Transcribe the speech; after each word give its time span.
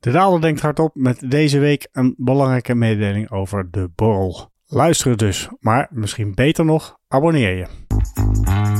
De 0.00 0.10
Daalder 0.10 0.40
denkt 0.40 0.60
hardop 0.60 0.94
met 0.94 1.30
deze 1.30 1.58
week 1.58 1.88
een 1.92 2.14
belangrijke 2.16 2.74
mededeling 2.74 3.30
over 3.30 3.70
de 3.70 3.90
borrel. 3.94 4.50
Luister 4.66 5.16
dus, 5.16 5.48
maar 5.58 5.88
misschien 5.90 6.34
beter 6.34 6.64
nog, 6.64 6.96
abonneer 7.08 7.56
je. 7.56 8.79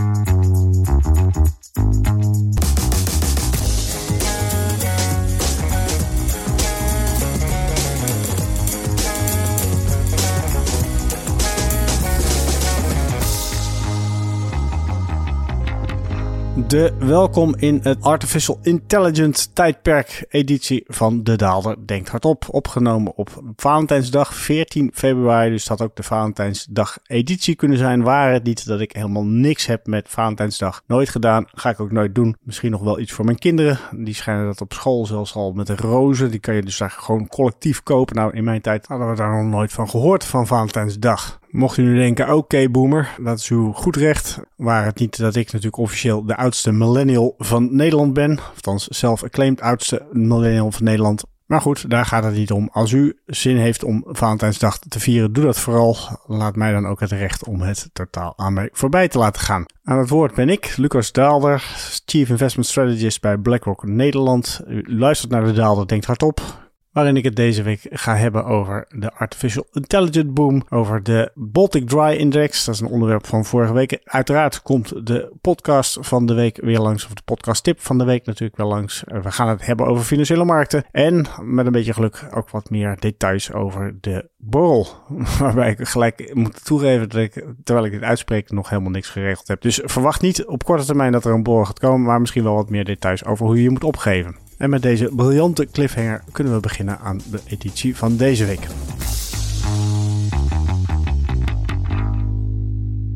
De 16.71 16.93
welkom 16.99 17.55
in 17.57 17.81
het 17.83 18.03
Artificial 18.03 18.59
Intelligence 18.63 19.53
tijdperk 19.53 20.25
editie 20.29 20.85
van 20.87 21.23
De 21.23 21.37
Daalder 21.37 21.87
Denkt 21.87 22.09
Hardop. 22.09 22.45
Opgenomen 22.51 23.17
op 23.17 23.43
Valentijnsdag 23.57 24.35
14 24.35 24.91
februari. 24.95 25.51
Dus 25.51 25.65
dat 25.65 25.81
ook 25.83 25.97
de 25.97 26.03
Valentijnsdag 26.03 26.99
editie 27.07 27.55
kunnen 27.55 27.79
zijn. 27.79 28.03
Waar 28.03 28.33
het 28.33 28.45
niet 28.45 28.67
dat 28.67 28.81
ik 28.81 28.93
helemaal 28.93 29.25
niks 29.25 29.67
heb 29.67 29.87
met 29.87 30.09
Valentijnsdag. 30.09 30.83
Nooit 30.87 31.09
gedaan. 31.09 31.45
Ga 31.47 31.71
ik 31.71 31.81
ook 31.81 31.93
nooit 31.93 32.15
doen. 32.15 32.37
Misschien 32.43 32.71
nog 32.71 32.83
wel 32.83 32.99
iets 32.99 33.13
voor 33.13 33.25
mijn 33.25 33.39
kinderen. 33.39 33.79
Die 33.97 34.15
schijnen 34.15 34.47
dat 34.47 34.61
op 34.61 34.73
school 34.73 35.07
zelfs 35.07 35.35
al 35.35 35.53
met 35.53 35.67
de 35.67 35.77
rozen. 35.77 36.31
Die 36.31 36.41
kan 36.41 36.55
je 36.55 36.63
dus 36.63 36.79
daar 36.79 36.91
gewoon 36.91 37.29
collectief 37.29 37.83
kopen. 37.83 38.17
Nou, 38.17 38.37
in 38.37 38.45
mijn 38.45 38.61
tijd 38.61 38.87
hadden 38.87 39.11
we 39.11 39.17
daar 39.17 39.43
nog 39.43 39.53
nooit 39.53 39.73
van 39.73 39.89
gehoord 39.89 40.25
van 40.25 40.47
Valentijnsdag. 40.47 41.40
Mocht 41.51 41.77
u 41.77 41.83
nu 41.83 41.97
denken, 41.97 42.35
oké 42.35 42.69
boomer, 42.69 43.17
dat 43.21 43.39
is 43.39 43.49
uw 43.49 43.73
goed 43.73 43.97
recht. 43.97 44.41
Waar 44.57 44.85
het 44.85 44.99
niet 44.99 45.19
dat 45.19 45.37
ik 45.37 45.47
natuurlijk 45.47 45.77
officieel 45.77 46.27
de 46.27 46.37
oudste 46.37 46.73
millennial 46.73 47.35
van 47.39 47.77
Nederland 47.77 48.13
ben. 48.13 48.39
Althans, 48.55 48.87
zelf-acclaimed 48.87 49.61
oudste 49.61 50.07
millennial 50.13 50.73
van 50.73 50.85
Nederland. 50.85 51.25
Maar 51.47 51.61
goed, 51.61 51.91
daar 51.91 52.05
gaat 52.05 52.25
het 52.25 52.35
niet 52.35 52.51
om. 52.51 52.69
Als 52.73 52.93
u 52.93 53.19
zin 53.27 53.57
heeft 53.57 53.85
om 53.85 54.05
Valentijnsdag 54.07 54.79
te 54.79 55.01
vieren, 55.01 55.33
doe 55.33 55.45
dat 55.45 55.59
vooral. 55.59 55.97
Laat 56.27 56.57
mij 56.57 56.73
dan 56.73 56.87
ook 56.87 57.01
het 57.01 57.11
recht 57.11 57.47
om 57.47 57.61
het 57.61 57.91
totaal 57.93 58.33
aan 58.37 58.53
mij 58.53 58.69
voorbij 58.73 59.09
te 59.09 59.19
laten 59.19 59.43
gaan. 59.43 59.65
Aan 59.83 59.99
het 59.99 60.09
woord 60.09 60.35
ben 60.35 60.49
ik, 60.49 60.77
Lucas 60.77 61.13
Daalder, 61.13 61.63
Chief 62.05 62.29
Investment 62.29 62.69
Strategist 62.69 63.21
bij 63.21 63.39
BlackRock 63.39 63.85
Nederland. 63.85 64.61
U 64.69 64.85
luistert 64.87 65.31
naar 65.31 65.45
de 65.45 65.53
Daalder, 65.53 65.87
denkt 65.87 66.07
hardop 66.07 66.60
waarin 66.93 67.17
ik 67.17 67.25
het 67.25 67.37
deze 67.37 67.63
week 67.63 67.87
ga 67.91 68.17
hebben 68.17 68.45
over 68.45 68.87
de 68.89 69.13
Artificial 69.13 69.67
Intelligence 69.73 70.33
Boom, 70.33 70.63
over 70.69 71.03
de 71.03 71.31
Baltic 71.35 71.89
Dry 71.89 72.17
Index. 72.17 72.65
Dat 72.65 72.75
is 72.75 72.81
een 72.81 72.87
onderwerp 72.87 73.27
van 73.27 73.45
vorige 73.45 73.73
week. 73.73 74.01
Uiteraard 74.05 74.63
komt 74.63 75.07
de 75.07 75.33
podcast 75.41 75.99
van 76.01 76.27
de 76.27 76.35
week 76.35 76.59
weer 76.61 76.79
langs, 76.79 77.07
of 77.07 77.15
de 77.15 77.23
podcast 77.25 77.65
tip 77.65 77.81
van 77.81 77.99
de 77.99 78.05
week 78.05 78.27
natuurlijk 78.27 78.57
wel 78.57 78.69
langs. 78.69 79.05
Eh, 79.05 79.23
we 79.23 79.31
gaan 79.31 79.49
het 79.49 79.67
hebben 79.67 79.87
over 79.87 80.05
financiële 80.05 80.45
markten 80.45 80.85
en 80.91 81.27
met 81.43 81.67
een 81.67 81.73
beetje 81.73 81.93
geluk 81.93 82.29
ook 82.35 82.51
wat 82.51 82.71
meer 82.71 82.97
details 82.99 83.53
over 83.53 83.97
de 84.01 84.29
borrel. 84.37 84.87
Waarbij 85.39 85.71
ik 85.71 85.89
gelijk 85.89 86.35
moet 86.35 86.65
toegeven 86.65 87.09
dat 87.09 87.21
ik, 87.21 87.45
terwijl 87.65 87.87
ik 87.87 87.93
dit 87.93 88.03
uitspreek, 88.03 88.51
nog 88.51 88.69
helemaal 88.69 88.91
niks 88.91 89.09
geregeld 89.09 89.49
heb. 89.49 89.61
Dus 89.61 89.81
verwacht 89.85 90.21
niet 90.21 90.45
op 90.47 90.65
korte 90.65 90.85
termijn 90.85 91.13
dat 91.13 91.25
er 91.25 91.35
een 91.35 91.43
borrel 91.43 91.65
gaat 91.65 91.79
komen, 91.79 92.07
maar 92.07 92.21
misschien 92.21 92.45
wel 92.45 92.55
wat 92.55 92.71
meer 92.71 92.85
details 92.85 93.25
over 93.25 93.47
hoe 93.47 93.57
je 93.57 93.63
je 93.63 93.71
moet 93.71 93.85
opgeven. 93.85 94.50
En 94.61 94.71
met 94.71 94.83
deze 94.83 95.11
briljante 95.17 95.67
cliffhanger 95.67 96.23
kunnen 96.33 96.55
we 96.55 96.61
beginnen 96.61 96.99
aan 96.99 97.21
de 97.31 97.41
editie 97.47 97.97
van 97.97 98.17
deze 98.17 98.45
week. 98.45 98.67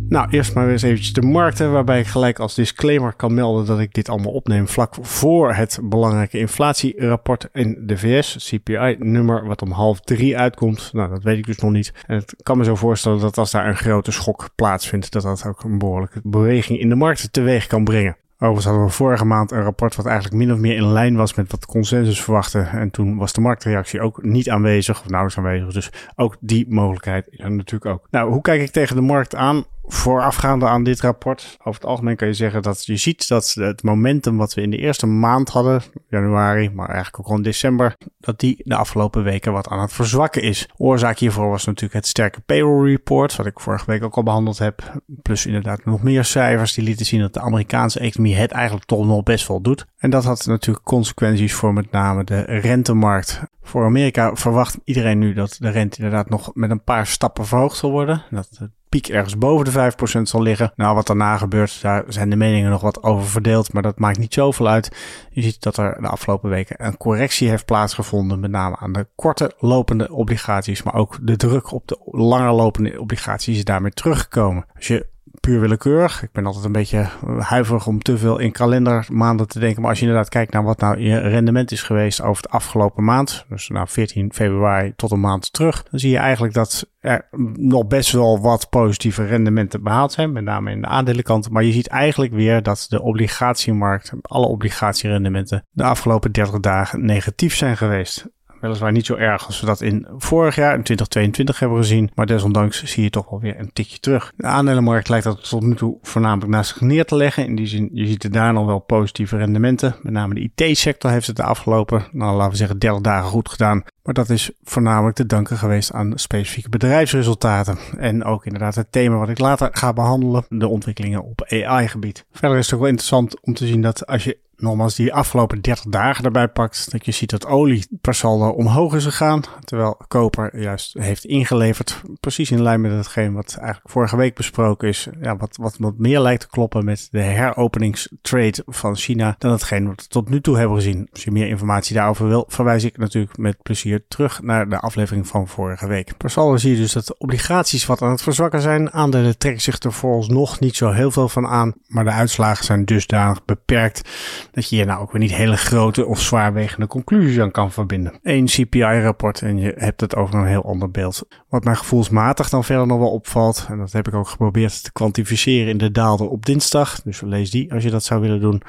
Nou, 0.08 0.30
eerst 0.30 0.54
maar 0.54 0.68
eens 0.68 0.82
eventjes 0.82 1.12
de 1.12 1.22
markten, 1.22 1.72
waarbij 1.72 2.00
ik 2.00 2.06
gelijk 2.06 2.38
als 2.38 2.54
disclaimer 2.54 3.14
kan 3.14 3.34
melden 3.34 3.66
dat 3.66 3.80
ik 3.80 3.94
dit 3.94 4.08
allemaal 4.08 4.32
opneem 4.32 4.68
vlak 4.68 4.94
voor 5.00 5.54
het 5.54 5.78
belangrijke 5.82 6.38
inflatierapport 6.38 7.48
in 7.52 7.82
de 7.86 7.98
VS, 7.98 8.50
CPI-nummer, 8.50 9.46
wat 9.46 9.62
om 9.62 9.70
half 9.70 10.00
drie 10.00 10.38
uitkomt. 10.38 10.90
Nou, 10.92 11.10
dat 11.10 11.22
weet 11.22 11.38
ik 11.38 11.46
dus 11.46 11.58
nog 11.58 11.70
niet. 11.70 11.92
En 12.06 12.16
het 12.16 12.34
kan 12.42 12.58
me 12.58 12.64
zo 12.64 12.74
voorstellen 12.74 13.20
dat 13.20 13.38
als 13.38 13.50
daar 13.50 13.68
een 13.68 13.76
grote 13.76 14.10
schok 14.10 14.48
plaatsvindt, 14.54 15.12
dat 15.12 15.22
dat 15.22 15.46
ook 15.46 15.62
een 15.62 15.78
behoorlijke 15.78 16.20
beweging 16.22 16.80
in 16.80 16.88
de 16.88 16.94
markten 16.94 17.30
teweeg 17.30 17.66
kan 17.66 17.84
brengen. 17.84 18.16
Overigens 18.44 18.66
hadden 18.66 18.84
we 18.84 18.92
vorige 18.92 19.24
maand 19.24 19.50
een 19.50 19.62
rapport 19.62 19.96
wat 19.96 20.06
eigenlijk 20.06 20.36
min 20.36 20.52
of 20.52 20.58
meer 20.58 20.76
in 20.76 20.92
lijn 20.92 21.16
was 21.16 21.34
met 21.34 21.50
wat 21.50 21.66
consensus 21.66 22.22
verwachtte. 22.22 22.58
En 22.58 22.90
toen 22.90 23.16
was 23.16 23.32
de 23.32 23.40
marktreactie 23.40 24.00
ook 24.00 24.22
niet 24.22 24.50
aanwezig, 24.50 25.00
of 25.00 25.08
nauwelijks 25.08 25.38
aanwezig. 25.38 25.72
Dus 25.72 25.90
ook 26.16 26.36
die 26.40 26.66
mogelijkheid 26.68 27.26
is 27.30 27.38
er 27.38 27.50
natuurlijk 27.50 27.94
ook. 27.94 28.06
Nou, 28.10 28.32
hoe 28.32 28.40
kijk 28.40 28.60
ik 28.60 28.70
tegen 28.70 28.96
de 28.96 29.02
markt 29.02 29.34
aan? 29.34 29.64
Voorafgaande 29.86 30.66
aan 30.66 30.84
dit 30.84 31.00
rapport. 31.00 31.56
Over 31.58 31.80
het 31.80 31.90
algemeen 31.90 32.16
kan 32.16 32.28
je 32.28 32.34
zeggen 32.34 32.62
dat 32.62 32.84
je 32.86 32.96
ziet 32.96 33.28
dat 33.28 33.54
het 33.54 33.82
momentum 33.82 34.36
wat 34.36 34.54
we 34.54 34.60
in 34.60 34.70
de 34.70 34.76
eerste 34.76 35.06
maand 35.06 35.48
hadden, 35.48 35.82
januari, 36.08 36.70
maar 36.70 36.88
eigenlijk 36.88 37.28
ook 37.28 37.36
in 37.36 37.42
december, 37.42 37.96
dat 38.18 38.40
die 38.40 38.60
de 38.64 38.74
afgelopen 38.74 39.22
weken 39.22 39.52
wat 39.52 39.68
aan 39.68 39.80
het 39.80 39.92
verzwakken 39.92 40.42
is. 40.42 40.68
Oorzaak 40.76 41.18
hiervoor 41.18 41.50
was 41.50 41.64
natuurlijk 41.64 41.94
het 41.94 42.06
sterke 42.06 42.40
payroll 42.40 42.90
report, 42.90 43.36
wat 43.36 43.46
ik 43.46 43.60
vorige 43.60 43.86
week 43.86 44.04
ook 44.04 44.16
al 44.16 44.22
behandeld 44.22 44.58
heb. 44.58 45.02
Plus 45.22 45.46
inderdaad 45.46 45.84
nog 45.84 46.02
meer 46.02 46.24
cijfers 46.24 46.74
die 46.74 46.84
lieten 46.84 47.06
zien 47.06 47.20
dat 47.20 47.34
de 47.34 47.40
Amerikaanse 47.40 48.00
economie 48.00 48.36
het 48.36 48.50
eigenlijk 48.50 48.86
toch 48.86 49.06
nog 49.06 49.22
best 49.22 49.48
wel 49.48 49.60
doet. 49.60 49.86
En 49.96 50.10
dat 50.10 50.24
had 50.24 50.46
natuurlijk 50.46 50.84
consequenties 50.84 51.54
voor 51.54 51.72
met 51.72 51.90
name 51.90 52.24
de 52.24 52.40
rentemarkt. 52.40 53.42
Voor 53.62 53.84
Amerika 53.84 54.34
verwacht 54.34 54.78
iedereen 54.84 55.18
nu 55.18 55.32
dat 55.32 55.56
de 55.58 55.70
rente 55.70 55.96
inderdaad 55.96 56.28
nog 56.28 56.50
met 56.54 56.70
een 56.70 56.84
paar 56.84 57.06
stappen 57.06 57.46
verhoogd 57.46 57.76
zal 57.76 57.90
worden. 57.90 58.22
Dat 58.30 58.68
piek 59.00 59.08
ergens 59.08 59.38
boven 59.38 59.64
de 59.64 59.92
5% 60.18 60.22
zal 60.22 60.42
liggen. 60.42 60.72
Nou, 60.76 60.94
wat 60.94 61.06
daarna 61.06 61.36
gebeurt, 61.36 61.82
daar 61.82 62.04
zijn 62.08 62.30
de 62.30 62.36
meningen 62.36 62.70
nog 62.70 62.80
wat 62.80 63.02
over 63.02 63.26
verdeeld, 63.26 63.72
maar 63.72 63.82
dat 63.82 63.98
maakt 63.98 64.18
niet 64.18 64.34
zoveel 64.34 64.68
uit. 64.68 64.90
Je 65.30 65.42
ziet 65.42 65.62
dat 65.62 65.76
er 65.76 65.96
de 66.00 66.08
afgelopen 66.08 66.50
weken 66.50 66.86
een 66.86 66.96
correctie 66.96 67.48
heeft 67.48 67.64
plaatsgevonden, 67.64 68.40
met 68.40 68.50
name 68.50 68.76
aan 68.76 68.92
de 68.92 69.06
korte 69.14 69.52
lopende 69.58 70.12
obligaties, 70.12 70.82
maar 70.82 70.94
ook 70.94 71.18
de 71.20 71.36
druk 71.36 71.72
op 71.72 71.88
de 71.88 71.98
langer 72.04 72.52
lopende 72.52 73.00
obligaties 73.00 73.56
is 73.56 73.64
daarmee 73.64 73.92
teruggekomen. 73.92 74.66
Als 74.74 74.86
je 74.86 75.06
puur 75.44 75.60
willekeurig. 75.60 76.22
Ik 76.22 76.32
ben 76.32 76.46
altijd 76.46 76.64
een 76.64 76.72
beetje 76.72 77.08
huiverig 77.38 77.86
om 77.86 78.02
te 78.02 78.18
veel 78.18 78.38
in 78.38 78.52
kalendermaanden 78.52 79.48
te 79.48 79.58
denken. 79.58 79.80
Maar 79.80 79.90
als 79.90 79.98
je 79.98 80.06
inderdaad 80.06 80.30
kijkt 80.30 80.52
naar 80.52 80.64
wat 80.64 80.80
nou 80.80 81.00
je 81.00 81.18
rendement 81.18 81.72
is 81.72 81.82
geweest 81.82 82.22
over 82.22 82.42
de 82.42 82.48
afgelopen 82.48 83.04
maand. 83.04 83.44
Dus 83.48 83.68
nou 83.68 83.88
14 83.88 84.32
februari 84.32 84.92
tot 84.96 85.10
een 85.10 85.20
maand 85.20 85.52
terug. 85.52 85.82
Dan 85.90 86.00
zie 86.00 86.10
je 86.10 86.18
eigenlijk 86.18 86.54
dat 86.54 86.90
er 87.00 87.28
nog 87.56 87.86
best 87.86 88.12
wel 88.12 88.40
wat 88.40 88.70
positieve 88.70 89.24
rendementen 89.26 89.82
behaald 89.82 90.12
zijn. 90.12 90.32
Met 90.32 90.44
name 90.44 90.70
in 90.70 90.80
de 90.80 90.86
aandelenkant. 90.86 91.50
Maar 91.50 91.64
je 91.64 91.72
ziet 91.72 91.88
eigenlijk 91.88 92.32
weer 92.32 92.62
dat 92.62 92.86
de 92.88 93.02
obligatiemarkt, 93.02 94.12
alle 94.22 94.46
obligatierendementen 94.46 95.66
de 95.70 95.84
afgelopen 95.84 96.32
30 96.32 96.60
dagen 96.60 97.04
negatief 97.04 97.54
zijn 97.54 97.76
geweest. 97.76 98.26
Weliswaar 98.64 98.92
niet 98.92 99.06
zo 99.06 99.14
erg 99.14 99.46
als 99.46 99.60
we 99.60 99.66
dat 99.66 99.80
in 99.80 100.06
vorig 100.16 100.54
jaar, 100.54 100.74
in 100.74 100.82
2022, 100.82 101.58
hebben 101.58 101.78
gezien. 101.78 102.10
Maar 102.14 102.26
desondanks 102.26 102.84
zie 102.84 103.02
je 103.02 103.10
toch 103.10 103.30
wel 103.30 103.40
weer 103.40 103.58
een 103.58 103.72
tikje 103.72 103.98
terug. 103.98 104.32
De 104.36 104.46
aandelenmarkt 104.46 105.08
lijkt 105.08 105.24
dat 105.24 105.48
tot 105.48 105.62
nu 105.62 105.74
toe 105.74 105.98
voornamelijk 106.02 106.50
naast 106.50 106.72
zich 106.72 106.80
neer 106.80 107.04
te 107.04 107.16
leggen. 107.16 107.46
In 107.46 107.56
die 107.56 107.66
zin, 107.66 107.90
je 107.92 108.06
ziet 108.06 108.24
er 108.24 108.32
daar 108.32 108.52
nog 108.52 108.66
wel 108.66 108.78
positieve 108.78 109.36
rendementen. 109.36 109.96
Met 110.02 110.12
name 110.12 110.34
de 110.34 110.50
IT-sector 110.54 111.10
heeft 111.10 111.26
het 111.26 111.36
de 111.36 111.42
afgelopen, 111.42 112.04
nou 112.12 112.36
laten 112.36 112.50
we 112.50 112.56
zeggen, 112.56 112.78
30 112.78 113.00
dagen 113.00 113.30
goed 113.30 113.48
gedaan. 113.48 113.84
Maar 114.02 114.14
dat 114.14 114.30
is 114.30 114.50
voornamelijk 114.62 115.16
te 115.16 115.26
danken 115.26 115.58
geweest 115.58 115.92
aan 115.92 116.12
specifieke 116.14 116.68
bedrijfsresultaten. 116.68 117.78
En 117.98 118.24
ook 118.24 118.44
inderdaad 118.44 118.74
het 118.74 118.92
thema 118.92 119.16
wat 119.16 119.28
ik 119.28 119.38
later 119.38 119.68
ga 119.72 119.92
behandelen, 119.92 120.44
de 120.48 120.68
ontwikkelingen 120.68 121.24
op 121.24 121.44
AI-gebied. 121.48 122.24
Verder 122.32 122.58
is 122.58 122.64
het 122.64 122.74
ook 122.74 122.80
wel 122.80 122.88
interessant 122.88 123.40
om 123.40 123.54
te 123.54 123.66
zien 123.66 123.82
dat 123.82 124.06
als 124.06 124.24
je 124.24 124.38
nogmaals 124.56 124.94
die 124.94 125.14
afgelopen 125.14 125.60
30 125.60 125.84
dagen 125.84 126.24
erbij 126.24 126.48
pakt, 126.48 126.90
dat 126.90 127.04
je 127.04 127.12
ziet 127.12 127.30
dat 127.30 127.46
olie 127.46 127.86
per 128.00 128.14
saldo 128.14 128.48
omhoog 128.48 128.94
is 128.94 129.04
gegaan, 129.04 129.42
terwijl 129.64 129.96
koper 130.08 130.60
juist 130.60 130.94
heeft 130.98 131.24
ingeleverd, 131.24 132.02
precies 132.20 132.50
in 132.50 132.62
lijn 132.62 132.80
met 132.80 132.92
hetgeen 132.92 133.32
wat 133.32 133.56
eigenlijk 133.58 133.90
vorige 133.90 134.16
week 134.16 134.34
besproken 134.34 134.88
is, 134.88 135.08
ja, 135.20 135.36
wat, 135.36 135.56
wat, 135.56 135.76
wat 135.78 135.98
meer 135.98 136.20
lijkt 136.20 136.40
te 136.40 136.48
kloppen 136.48 136.84
met 136.84 137.08
de 137.10 137.20
heropeningstrade 137.20 138.62
van 138.66 138.96
China 138.96 139.34
dan 139.38 139.50
hetgeen 139.50 139.86
wat 139.86 140.02
we 140.02 140.08
tot 140.08 140.28
nu 140.28 140.40
toe 140.40 140.56
hebben 140.56 140.76
gezien. 140.76 141.08
Als 141.12 141.24
je 141.24 141.30
meer 141.30 141.48
informatie 141.48 141.94
daarover 141.94 142.28
wil, 142.28 142.44
verwijs 142.48 142.84
ik 142.84 142.98
natuurlijk 142.98 143.38
met 143.38 143.62
plezier 143.62 144.04
terug 144.08 144.42
naar 144.42 144.68
de 144.68 144.78
aflevering 144.78 145.26
van 145.26 145.48
vorige 145.48 145.86
week. 145.86 146.16
Per 146.16 146.30
saldo 146.30 146.56
zie 146.56 146.70
je 146.70 146.76
dus 146.76 146.92
dat 146.92 147.06
de 147.06 147.18
obligaties 147.18 147.86
wat 147.86 148.02
aan 148.02 148.10
het 148.10 148.22
verzwakken 148.22 148.60
zijn, 148.60 148.92
aandelen 148.92 149.38
trekken 149.38 149.62
zich 149.62 149.78
er 149.78 149.92
vooralsnog 149.92 150.60
niet 150.60 150.76
zo 150.76 150.90
heel 150.90 151.10
veel 151.10 151.28
van 151.28 151.46
aan, 151.46 151.74
maar 151.86 152.04
de 152.04 152.10
uitslagen 152.10 152.64
zijn 152.64 152.84
dusdanig 152.84 153.44
beperkt 153.44 154.08
dat 154.54 154.68
je 154.68 154.76
hier 154.76 154.86
nou 154.86 155.00
ook 155.00 155.12
weer 155.12 155.20
niet 155.20 155.34
hele 155.34 155.56
grote 155.56 156.06
of 156.06 156.20
zwaarwegende 156.20 156.86
conclusies 156.86 157.38
aan 157.38 157.50
kan 157.50 157.72
verbinden. 157.72 158.12
Eén 158.22 158.44
CPI-rapport 158.44 159.42
en 159.42 159.58
je 159.58 159.74
hebt 159.76 160.00
het 160.00 160.16
over 160.16 160.34
een 160.34 160.46
heel 160.46 160.64
ander 160.64 160.90
beeld. 160.90 161.26
Wat 161.48 161.64
mij 161.64 161.74
gevoelsmatig 161.74 162.48
dan 162.48 162.64
verder 162.64 162.86
nog 162.86 162.98
wel 162.98 163.10
opvalt, 163.10 163.66
en 163.70 163.78
dat 163.78 163.92
heb 163.92 164.08
ik 164.08 164.14
ook 164.14 164.28
geprobeerd 164.28 164.84
te 164.84 164.92
kwantificeren 164.92 165.68
in 165.68 165.78
de 165.78 165.90
daalder 165.90 166.28
op 166.28 166.46
dinsdag, 166.46 167.02
dus 167.02 167.20
lees 167.20 167.50
die 167.50 167.72
als 167.72 167.82
je 167.82 167.90
dat 167.90 168.04
zou 168.04 168.20
willen 168.20 168.40
doen, 168.40 168.62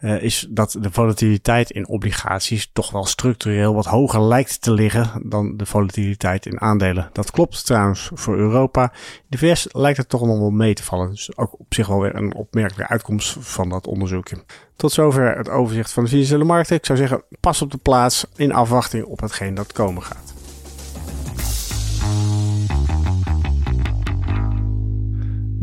uh, 0.00 0.22
is 0.22 0.46
dat 0.50 0.76
de 0.80 0.90
volatiliteit 0.90 1.70
in 1.70 1.88
obligaties 1.88 2.70
toch 2.72 2.90
wel 2.90 3.04
structureel 3.04 3.74
wat 3.74 3.84
hoger 3.84 4.22
lijkt 4.22 4.62
te 4.62 4.72
liggen 4.72 5.10
dan 5.22 5.56
de 5.56 5.66
volatiliteit 5.66 6.46
in 6.46 6.60
aandelen. 6.60 7.08
Dat 7.12 7.30
klopt 7.30 7.66
trouwens 7.66 8.10
voor 8.14 8.36
Europa. 8.36 8.92
De 9.26 9.38
VS 9.38 9.68
lijkt 9.70 9.98
het 9.98 10.08
toch 10.08 10.26
nog 10.26 10.38
wel 10.38 10.50
mee 10.50 10.74
te 10.74 10.82
vallen. 10.82 11.10
Dus 11.10 11.36
ook 11.36 11.60
op 11.60 11.74
zich 11.74 11.86
wel 11.86 12.00
weer 12.00 12.14
een 12.14 12.34
opmerkelijke 12.34 12.92
uitkomst 12.92 13.36
van 13.40 13.68
dat 13.68 13.86
onderzoekje. 13.86 14.36
Tot 14.76 14.92
zover 14.92 15.36
het 15.36 15.48
overzicht 15.48 15.92
van 15.92 16.02
de 16.02 16.10
financiële 16.10 16.44
markten. 16.44 16.76
Ik 16.76 16.86
zou 16.86 16.98
zeggen, 16.98 17.22
pas 17.40 17.62
op 17.62 17.70
de 17.70 17.78
plaats 17.78 18.26
in 18.36 18.52
afwachting 18.52 19.04
op 19.04 19.20
hetgeen 19.20 19.54
dat 19.54 19.72
komen 19.72 20.02
gaat. 20.02 20.33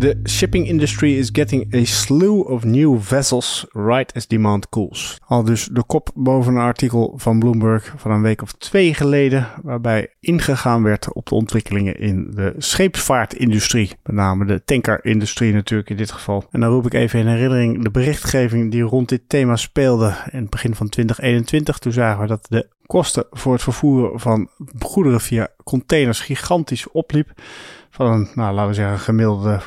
The 0.02 0.20
shipping 0.24 0.68
industry 0.68 1.18
is 1.18 1.30
getting 1.32 1.74
a 1.76 1.86
slew 1.86 2.40
of 2.40 2.64
new 2.64 3.00
vessels 3.00 3.66
right 3.72 4.14
as 4.14 4.28
demand 4.28 4.70
cools. 4.70 5.18
Al 5.26 5.44
dus 5.44 5.66
de 5.72 5.84
kop 5.84 6.12
boven 6.16 6.56
een 6.56 6.62
artikel 6.62 7.14
van 7.16 7.40
Bloomberg 7.40 7.94
van 7.98 8.12
een 8.12 8.22
week 8.22 8.42
of 8.42 8.52
twee 8.52 8.94
geleden, 8.94 9.48
waarbij 9.64 10.14
ingegaan 10.20 10.84
werd 10.84 11.14
op 11.14 11.26
de 11.26 11.36
ontwikkelingen 11.36 12.00
in 12.00 12.32
de 12.32 12.54
scheepsvaartindustrie. 12.58 13.92
Met 14.04 14.16
name 14.16 14.46
de 14.46 14.64
tankerindustrie 14.64 15.54
natuurlijk 15.54 15.90
in 15.90 15.98
dit 15.98 16.12
geval. 16.12 16.48
En 16.52 16.60
dan 16.60 16.70
roep 16.70 16.86
ik 16.86 16.94
even 16.94 17.20
in 17.20 17.28
herinnering 17.28 17.84
de 17.84 17.92
berichtgeving 17.92 18.72
die 18.72 18.84
rond 18.84 19.10
dit 19.10 19.22
thema 19.28 19.56
speelde 19.56 20.16
in 20.32 20.42
het 20.42 20.50
begin 20.50 20.76
van 20.76 20.90
2021. 20.90 21.78
Toen 21.78 21.92
zagen 21.92 22.22
we 22.22 22.28
dat 22.28 22.46
de 22.50 22.68
kosten 22.86 23.26
voor 23.32 23.54
het 23.54 23.64
vervoeren 23.64 24.20
van 24.20 24.50
goederen 24.80 25.22
via 25.22 25.48
containers 25.64 26.20
gigantisch 26.20 26.92
opliep. 26.92 27.32
Van 27.90 28.12
een, 28.12 28.30
nou, 28.36 28.54
laten 28.54 28.70
we 28.70 28.76
zeggen, 28.76 29.00
gemiddelde 29.00 29.60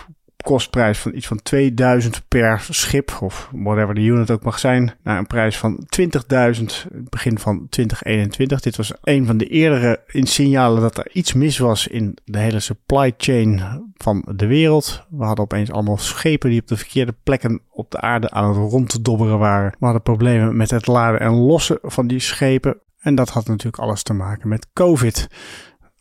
kostprijs 0.44 0.98
van 0.98 1.14
iets 1.14 1.26
van 1.26 1.42
2000 1.42 2.22
per 2.28 2.66
schip, 2.70 3.18
of 3.20 3.50
whatever 3.52 3.94
de 3.94 4.00
unit 4.00 4.30
ook 4.30 4.42
mag 4.42 4.58
zijn, 4.58 4.94
naar 5.02 5.18
een 5.18 5.26
prijs 5.26 5.58
van 5.58 5.86
20.000 6.00 6.64
begin 6.92 7.38
van 7.38 7.66
2021. 7.68 8.60
Dit 8.60 8.76
was 8.76 8.92
een 9.02 9.26
van 9.26 9.36
de 9.36 9.46
eerdere 9.46 10.00
signalen 10.06 10.80
dat 10.80 10.98
er 10.98 11.10
iets 11.12 11.32
mis 11.32 11.58
was 11.58 11.86
in 11.86 12.16
de 12.24 12.38
hele 12.38 12.60
supply 12.60 13.14
chain 13.16 13.62
van 13.96 14.24
de 14.36 14.46
wereld. 14.46 15.06
We 15.10 15.24
hadden 15.24 15.44
opeens 15.44 15.70
allemaal 15.70 15.98
schepen 15.98 16.50
die 16.50 16.60
op 16.60 16.68
de 16.68 16.76
verkeerde 16.76 17.14
plekken 17.22 17.60
op 17.70 17.90
de 17.90 18.00
aarde 18.00 18.30
aan 18.30 18.48
het 18.48 18.56
ronddobberen 18.56 19.38
waren. 19.38 19.70
We 19.78 19.84
hadden 19.84 20.02
problemen 20.02 20.56
met 20.56 20.70
het 20.70 20.86
laden 20.86 21.20
en 21.20 21.32
lossen 21.32 21.78
van 21.82 22.06
die 22.06 22.20
schepen. 22.20 22.78
En 23.00 23.14
dat 23.14 23.28
had 23.28 23.46
natuurlijk 23.46 23.82
alles 23.82 24.02
te 24.02 24.12
maken 24.12 24.48
met 24.48 24.66
COVID. 24.72 25.28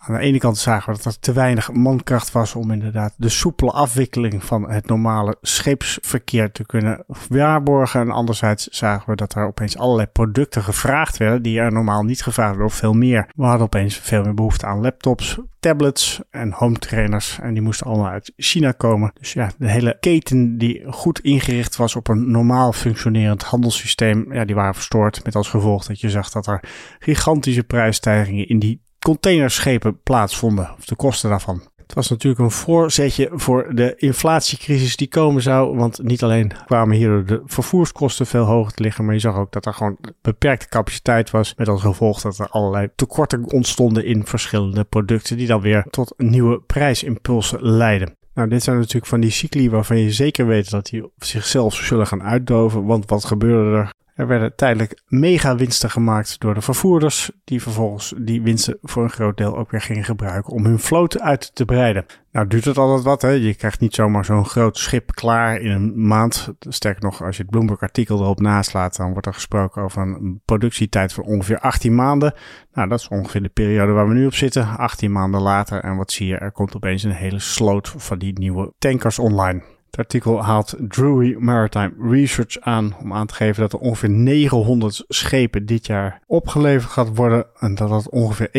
Aan 0.06 0.16
de 0.16 0.22
ene 0.22 0.38
kant 0.38 0.58
zagen 0.58 0.94
we 0.94 1.00
dat 1.04 1.14
er 1.14 1.20
te 1.20 1.34
weinig 1.34 1.72
mankracht 1.72 2.32
was 2.32 2.56
om 2.56 2.72
inderdaad 2.72 3.14
de 3.18 3.30
soepele 3.30 3.72
afwikkeling 3.72 4.44
van 4.44 4.70
het 4.70 4.88
normale 4.88 5.38
scheepsverkeer 5.42 6.52
te 6.52 6.66
kunnen 6.66 7.06
waarborgen. 7.30 8.02
En 8.02 8.12
anderzijds 8.12 8.68
zagen 8.68 9.10
we 9.10 9.16
dat 9.16 9.36
er 9.36 9.48
opeens 9.48 9.78
allerlei 9.78 10.08
producten 10.08 10.64
gevraagd 10.64 11.18
werden 11.18 11.42
die 11.42 11.60
er 11.60 11.72
normaal 11.72 12.04
niet 12.04 12.22
gevraagd 12.22 12.50
werden 12.50 12.68
of 12.68 12.74
veel 12.74 12.94
meer. 12.94 13.30
We 13.36 13.44
hadden 13.44 13.66
opeens 13.66 13.98
veel 13.98 14.24
meer 14.24 14.34
behoefte 14.34 14.66
aan 14.66 14.82
laptops, 14.82 15.40
tablets 15.60 16.22
en 16.30 16.52
home 16.52 16.78
trainers 16.80 17.40
en 17.42 17.54
die 17.54 17.64
moesten 17.64 17.88
allemaal 17.88 18.10
uit 18.10 18.34
China 18.36 18.72
komen. 18.72 19.12
Dus 19.20 19.34
ja, 19.34 19.52
de 19.58 19.70
hele 19.70 19.98
keten 20.00 20.58
die 20.58 20.84
goed 20.92 21.20
ingericht 21.20 21.76
was 21.76 21.96
op 21.96 22.08
een 22.08 22.32
normaal 22.32 22.74
functionerend 22.74 23.44
handelssysteem, 23.44 24.34
ja, 24.34 24.46
die 24.46 24.56
waren 24.56 24.74
verstoord 24.74 25.24
met 25.24 25.36
als 25.36 25.50
gevolg 25.50 25.86
dat 25.86 26.00
je 26.00 26.10
zag 26.10 26.30
dat 26.30 26.48
er 26.48 26.64
gigantische 27.00 27.64
prijsstijgingen 27.64 28.48
in 28.48 28.60
die 28.60 28.82
containerschepen 29.04 30.00
plaatsvonden, 30.04 30.74
of 30.78 30.86
de 30.86 30.96
kosten 30.96 31.30
daarvan. 31.30 31.62
Het 31.94 31.94
was 31.94 32.10
natuurlijk 32.10 32.42
een 32.42 32.52
voorzetje 32.52 33.30
voor 33.34 33.76
de 33.76 33.94
inflatiecrisis 33.96 34.96
die 34.96 35.08
komen 35.08 35.42
zou. 35.42 35.78
Want 35.78 36.04
niet 36.04 36.24
alleen 36.24 36.52
kwamen 36.66 36.98
hier 36.98 37.26
de 37.26 37.42
vervoerskosten 37.46 38.26
veel 38.26 38.44
hoger 38.44 38.74
te 38.74 38.84
liggen, 38.84 39.06
maar 39.06 39.14
je 39.14 39.20
zag 39.20 39.36
ook 39.36 39.52
dat 39.52 39.66
er 39.66 39.74
gewoon 39.74 39.98
beperkte 40.22 40.68
capaciteit 40.68 41.32
was. 41.32 41.54
Met 41.58 41.68
als 41.68 41.82
gevolg 41.82 42.22
dat 42.22 42.40
er 42.40 42.48
allerlei 42.48 42.90
tekorten 42.96 43.52
ontstonden 43.52 44.06
in 44.06 44.26
verschillende 44.26 44.84
producten, 44.84 45.38
die 45.38 45.48
dan 45.48 45.62
weer 45.62 45.86
tot 45.90 46.14
nieuwe 46.18 46.60
prijsimpulsen 46.60 47.64
leiden. 47.64 48.16
Nou, 48.34 48.50
dit 48.50 48.64
zijn 48.64 48.78
natuurlijk 48.78 49.06
van 49.06 49.20
die 49.20 49.32
cycli 49.32 49.70
waarvan 49.70 49.98
je 49.98 50.12
zeker 50.12 50.48
weet 50.48 50.70
dat 50.70 50.86
die 50.86 51.12
zichzelf 51.18 51.76
zullen 51.76 52.08
gaan 52.08 52.24
uitdoven. 52.24 52.86
Want 52.86 53.10
wat 53.10 53.26
gebeurde 53.26 53.78
er? 53.78 53.94
Er 54.13 54.27
werden 54.27 54.56
tijdelijk 54.56 55.01
mega 55.07 55.56
winsten 55.56 55.89
gemaakt 55.89 56.39
door 56.39 56.54
de 56.54 56.62
vervoerders, 56.62 57.31
die 57.44 57.62
vervolgens 57.62 58.13
die 58.18 58.42
winsten 58.42 58.77
voor 58.81 59.04
een 59.04 59.10
groot 59.10 59.38
deel 59.38 59.57
ook 59.57 59.71
weer 59.71 59.81
gingen 59.81 60.04
gebruiken 60.04 60.54
om 60.54 60.65
hun 60.65 60.80
vloot 60.80 61.19
uit 61.19 61.56
te 61.56 61.65
breiden. 61.65 62.06
Nou 62.31 62.48
duurt 62.48 62.65
het 62.65 62.77
altijd 62.77 63.04
wat, 63.04 63.21
hè? 63.21 63.30
je 63.30 63.56
krijgt 63.56 63.80
niet 63.80 63.95
zomaar 63.95 64.25
zo'n 64.25 64.45
groot 64.45 64.77
schip 64.77 65.12
klaar 65.12 65.60
in 65.60 65.71
een 65.71 66.07
maand. 66.07 66.54
Sterker 66.60 67.04
nog, 67.04 67.24
als 67.24 67.38
je 67.38 67.42
het 67.42 67.51
Bloomberg 67.51 67.81
artikel 67.81 68.19
erop 68.19 68.39
naslaat, 68.39 68.95
dan 68.95 69.12
wordt 69.12 69.27
er 69.27 69.33
gesproken 69.33 69.81
over 69.81 70.01
een 70.01 70.42
productietijd 70.45 71.13
van 71.13 71.24
ongeveer 71.24 71.59
18 71.59 71.95
maanden. 71.95 72.33
Nou, 72.74 72.89
dat 72.89 73.00
is 73.00 73.07
ongeveer 73.07 73.42
de 73.42 73.50
periode 73.50 73.92
waar 73.92 74.07
we 74.07 74.13
nu 74.13 74.25
op 74.25 74.33
zitten, 74.33 74.77
18 74.77 75.12
maanden 75.12 75.42
later. 75.42 75.80
En 75.80 75.95
wat 75.95 76.12
zie 76.12 76.27
je, 76.27 76.38
er 76.38 76.51
komt 76.51 76.75
opeens 76.75 77.04
een 77.04 77.12
hele 77.12 77.39
sloot 77.39 77.94
van 77.98 78.19
die 78.19 78.39
nieuwe 78.39 78.74
tankers 78.77 79.19
online. 79.19 79.63
Het 79.94 80.06
artikel 80.06 80.44
haalt 80.44 80.75
Drury 80.88 81.36
Maritime 81.40 81.94
Research 82.00 82.60
aan 82.60 82.95
om 83.01 83.13
aan 83.13 83.28
te 83.28 83.34
geven 83.34 83.62
dat 83.62 83.74
er 83.74 83.80
ongeveer 83.80 84.10
900 84.10 85.04
schepen 85.07 85.66
dit 85.66 85.86
jaar 85.86 86.22
opgeleverd 86.28 86.92
gaat 86.92 87.16
worden 87.16 87.45
en 87.60 87.75
dat 87.75 87.90
dat 87.90 88.10
ongeveer 88.10 88.50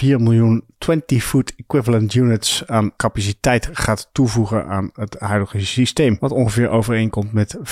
1,4 0.00 0.22
miljoen 0.22 0.64
20-foot 0.92 1.54
equivalent 1.56 2.14
units 2.14 2.66
aan 2.66 2.92
capaciteit 2.96 3.68
gaat 3.72 4.08
toevoegen 4.12 4.66
aan 4.66 4.90
het 4.92 5.16
huidige 5.18 5.66
systeem. 5.66 6.16
Wat 6.20 6.30
ongeveer 6.30 6.68
overeenkomt 6.68 7.32
met 7.32 7.58
5% 7.58 7.62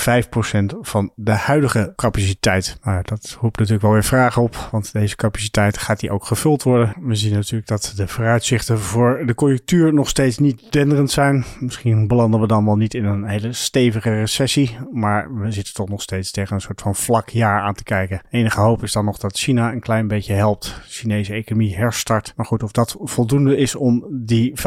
van 0.80 1.12
de 1.14 1.32
huidige 1.32 1.92
capaciteit. 1.96 2.78
Nou, 2.82 3.02
dat 3.04 3.36
roept 3.40 3.58
natuurlijk 3.58 3.84
wel 3.84 3.92
weer 3.92 4.04
vragen 4.04 4.42
op, 4.42 4.68
want 4.70 4.92
deze 4.92 5.16
capaciteit 5.16 5.78
gaat 5.78 6.00
die 6.00 6.10
ook 6.10 6.24
gevuld 6.24 6.62
worden. 6.62 6.94
We 7.00 7.14
zien 7.14 7.32
natuurlijk 7.32 7.68
dat 7.68 7.92
de 7.96 8.08
vooruitzichten 8.08 8.78
voor 8.78 9.22
de 9.26 9.34
conjunctuur 9.34 9.94
nog 9.94 10.08
steeds 10.08 10.38
niet 10.38 10.72
denderend 10.72 11.10
zijn. 11.10 11.44
Misschien 11.60 12.06
belanden 12.06 12.40
we 12.40 12.46
dan 12.46 12.64
wel 12.64 12.76
niet 12.76 12.94
in 12.94 13.03
in 13.04 13.10
een 13.10 13.28
hele 13.28 13.52
stevige 13.52 14.10
recessie. 14.10 14.78
Maar 14.92 15.34
we 15.38 15.50
zitten 15.50 15.74
toch 15.74 15.88
nog 15.88 16.02
steeds 16.02 16.30
tegen 16.30 16.54
een 16.54 16.60
soort 16.60 16.80
van 16.80 16.94
vlak 16.94 17.28
jaar 17.28 17.60
aan 17.60 17.74
te 17.74 17.82
kijken. 17.82 18.20
Enige 18.30 18.60
hoop 18.60 18.82
is 18.82 18.92
dan 18.92 19.04
nog 19.04 19.18
dat 19.18 19.38
China 19.38 19.72
een 19.72 19.80
klein 19.80 20.08
beetje 20.08 20.34
helpt. 20.34 20.64
De 20.64 20.90
Chinese 20.90 21.32
economie 21.32 21.76
herstart. 21.76 22.32
Maar 22.36 22.46
goed, 22.46 22.62
of 22.62 22.72
dat 22.72 22.96
voldoende 22.98 23.56
is 23.56 23.74
om 23.74 24.06
die 24.10 24.52
5% 24.58 24.62